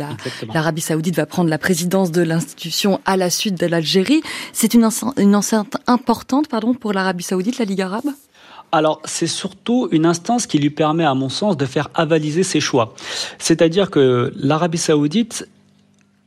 [0.53, 4.21] l'Arabie saoudite va prendre la présidence de l'institution à la suite de l'Algérie.
[4.53, 4.87] C'est une,
[5.17, 8.09] une enceinte importante pardon, pour l'Arabie saoudite, la Ligue arabe?
[8.71, 12.59] Alors, c'est surtout une instance qui lui permet, à mon sens, de faire avaliser ses
[12.59, 12.95] choix.
[13.37, 15.47] C'est-à-dire que l'Arabie saoudite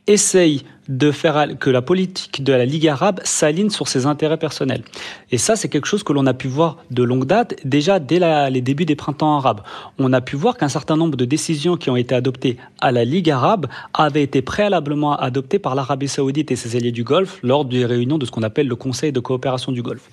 [0.07, 4.83] essaye de faire que la politique de la Ligue arabe s'aligne sur ses intérêts personnels.
[5.31, 8.21] Et ça, c'est quelque chose que l'on a pu voir de longue date, déjà dès
[8.51, 9.61] les débuts des printemps arabes.
[9.99, 13.05] On a pu voir qu'un certain nombre de décisions qui ont été adoptées à la
[13.05, 17.65] Ligue arabe avaient été préalablement adoptées par l'Arabie saoudite et ses alliés du Golfe lors
[17.65, 20.09] des réunions de ce qu'on appelle le Conseil de coopération du Golfe.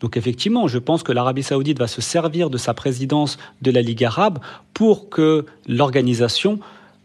[0.00, 3.82] Donc effectivement, je pense que l'Arabie saoudite va se servir de sa présidence de la
[3.82, 4.38] Ligue arabe
[4.74, 6.60] pour que l'organisation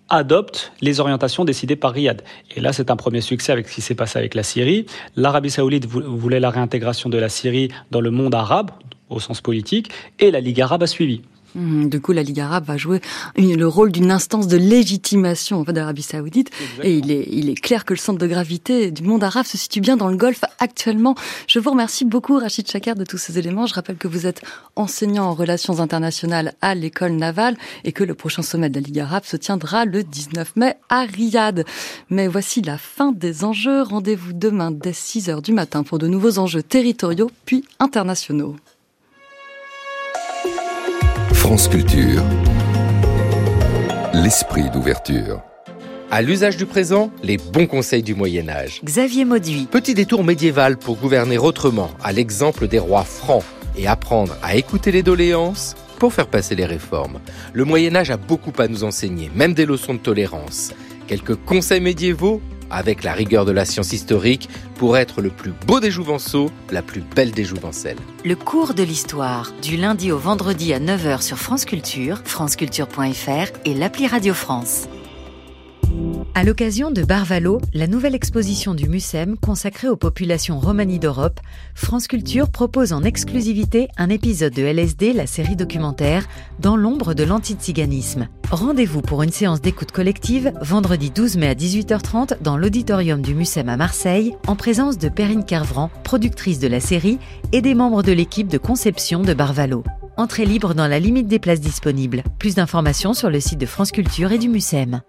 [0.09, 2.23] adopte les orientations décidées par Riyad.
[2.55, 4.85] Et là, c'est un premier succès avec ce qui s'est passé avec la Syrie.
[5.15, 8.71] L'Arabie saoudite voulait la réintégration de la Syrie dans le monde arabe,
[9.09, 9.89] au sens politique,
[10.19, 11.21] et la Ligue arabe a suivi.
[11.55, 13.01] Mmh, du coup, la Ligue arabe va jouer
[13.37, 16.49] le rôle d'une instance de légitimation en fait, d'Arabie saoudite.
[16.81, 19.57] Et il est, il est clair que le centre de gravité du monde arabe se
[19.57, 21.15] situe bien dans le Golfe actuellement.
[21.47, 23.65] Je vous remercie beaucoup, Rachid Chakar, de tous ces éléments.
[23.65, 24.41] Je rappelle que vous êtes
[24.75, 28.99] enseignant en relations internationales à l'école navale et que le prochain sommet de la Ligue
[28.99, 31.65] arabe se tiendra le 19 mai à Riyad.
[32.09, 33.81] Mais voici la fin des enjeux.
[33.81, 38.55] Rendez-vous demain dès 6 heures du matin pour de nouveaux enjeux territoriaux puis internationaux.
[41.43, 42.23] France Culture.
[44.13, 45.41] L'esprit d'ouverture.
[46.09, 48.79] À l'usage du présent, les bons conseils du Moyen Âge.
[48.81, 49.67] Xavier Mauduit.
[49.69, 53.43] Petit détour médiéval pour gouverner autrement, à l'exemple des rois francs,
[53.77, 57.19] et apprendre à écouter les doléances pour faire passer les réformes.
[57.51, 60.71] Le Moyen Âge a beaucoup à nous enseigner, même des leçons de tolérance.
[61.07, 62.41] Quelques conseils médiévaux
[62.73, 66.81] avec la rigueur de la science historique, pour être le plus beau des jouvenceaux, la
[66.81, 67.97] plus belle des jouvencelles.
[68.25, 73.73] Le cours de l'histoire, du lundi au vendredi à 9h sur France Culture, franceculture.fr et
[73.73, 74.87] l'appli Radio France.
[76.35, 81.39] À l'occasion de Barvalo, la nouvelle exposition du MUSEM consacrée aux populations romanies d'Europe,
[81.75, 86.27] France Culture propose en exclusivité un épisode de LSD, la série documentaire,
[86.59, 88.27] dans l'ombre de l'antiziganisme.
[88.49, 93.69] Rendez-vous pour une séance d'écoute collective vendredi 12 mai à 18h30 dans l'auditorium du MUSEM
[93.69, 97.19] à Marseille, en présence de Perrine Carvran, productrice de la série,
[97.51, 99.83] et des membres de l'équipe de conception de Barvalo.
[100.17, 102.23] Entrée libre dans la limite des places disponibles.
[102.39, 105.01] Plus d'informations sur le site de France Culture et du MUSEM.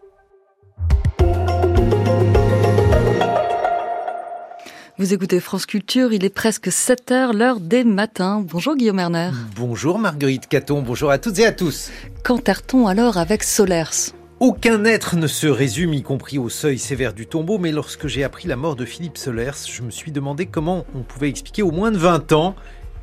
[4.97, 8.45] Vous écoutez France Culture, il est presque 7 heures, l'heure des matins.
[8.49, 9.31] Bonjour Guillaume Erner.
[9.57, 11.91] Bonjour Marguerite Caton, bonjour à toutes et à tous.
[12.23, 14.13] Qu'enterre-t-on alors avec Solers?
[14.39, 18.23] Aucun être ne se résume, y compris au seuil sévère du tombeau, mais lorsque j'ai
[18.23, 21.73] appris la mort de Philippe Solers, je me suis demandé comment on pouvait expliquer au
[21.73, 22.55] moins de 20 ans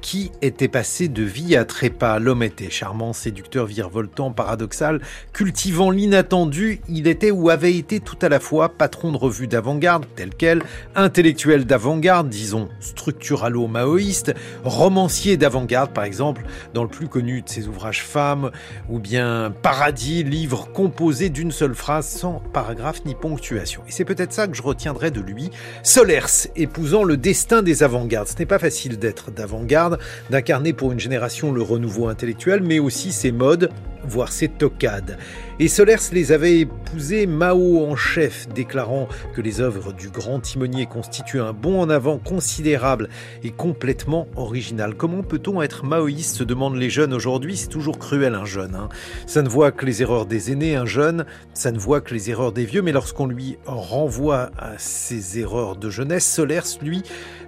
[0.01, 2.19] qui était passé de vie à trépas.
[2.19, 6.81] L'homme était charmant, séducteur, virevoltant, paradoxal, cultivant l'inattendu.
[6.89, 10.63] Il était ou avait été tout à la fois patron de revue d'avant-garde, tel quel,
[10.95, 14.33] intellectuel d'avant-garde, disons structuralo-maoïste,
[14.63, 16.43] romancier d'avant-garde, par exemple,
[16.73, 18.51] dans le plus connu de ses ouvrages Femmes,
[18.89, 23.83] ou bien Paradis, livre composé d'une seule phrase, sans paragraphe ni ponctuation.
[23.87, 25.51] Et c'est peut-être ça que je retiendrai de lui.
[25.83, 28.27] Solers, épousant le destin des avant-gardes.
[28.27, 29.90] Ce n'est pas facile d'être d'avant-garde
[30.29, 33.69] d'incarner pour une génération le renouveau intellectuel, mais aussi ses modes,
[34.11, 35.17] voire ses tocades.
[35.59, 40.85] Et Solers les avait épousés Mao en chef, déclarant que les œuvres du grand timonier
[40.85, 43.09] constituent un bond en avant considérable
[43.43, 44.95] et complètement original.
[44.95, 47.55] Comment peut-on être maoïste se demandent les jeunes aujourd'hui.
[47.55, 48.75] C'est toujours cruel un jeune.
[48.75, 48.89] Hein.
[49.27, 51.25] Ça ne voit que les erreurs des aînés, un jeune.
[51.53, 52.81] Ça ne voit que les erreurs des vieux.
[52.81, 57.03] Mais lorsqu'on lui renvoie à ses erreurs de jeunesse, Solers, lui,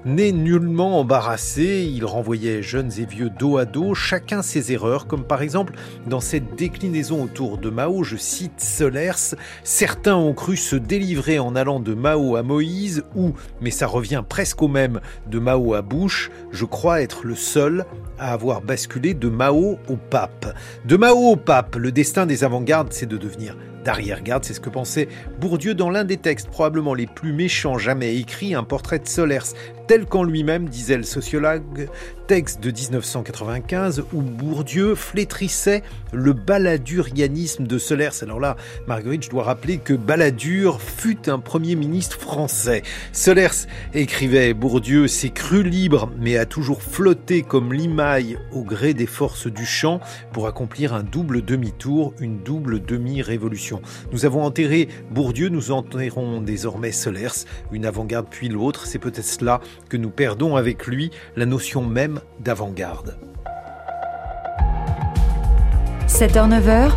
[0.05, 1.89] n'est nullement embarrassé.
[1.91, 5.73] Il renvoyait jeunes et vieux dos à dos, chacun ses erreurs, comme par exemple
[6.07, 11.55] dans cette déclinaison autour de Mao, je cite Solers, certains ont cru se délivrer en
[11.55, 15.81] allant de Mao à Moïse, ou, mais ça revient presque au même, de Mao à
[15.81, 17.85] Bush, je crois être le seul
[18.19, 20.55] à avoir basculé de Mao au pape.
[20.85, 24.43] De Mao au pape, le destin des avant-gardes, c'est de devenir d'arrière-garde.
[24.43, 25.07] C'est ce que pensait
[25.39, 29.53] Bourdieu dans l'un des textes probablement les plus méchants jamais écrits, un portrait de Solers,
[29.87, 31.89] tel qu'en lui-même, disait le sociologue,
[32.27, 38.21] texte de 1995 où Bourdieu flétrissait le baladurianisme de Solers.
[38.21, 38.55] Alors là,
[38.87, 42.83] Marguerite, je dois rappeler que Balladur fut un premier ministre français.
[43.11, 49.07] Solers écrivait Bourdieu s'est cru libre, mais a toujours flotté comme l'imaille au gré des
[49.07, 49.99] forces du champ
[50.31, 53.72] pour accomplir un double demi-tour, une double demi-révolution.
[54.11, 58.85] Nous avons enterré Bourdieu, nous enterrons désormais Solers, une avant-garde puis l'autre.
[58.85, 63.17] C'est peut-être cela que nous perdons avec lui, la notion même d'avant-garde.
[66.07, 66.91] 7h-9h,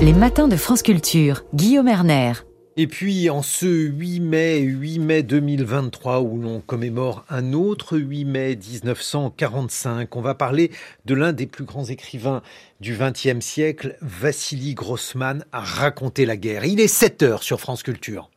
[0.00, 2.32] les matins de France Culture, Guillaume Erner.
[2.76, 8.24] Et puis en ce 8 mai, 8 mai 2023, où l'on commémore un autre 8
[8.24, 10.72] mai 1945, on va parler
[11.04, 12.42] de l'un des plus grands écrivains
[12.80, 16.64] du XXe siècle, Vassili Grossman, a raconté la guerre.
[16.64, 18.28] Il est 7 heures sur France Culture.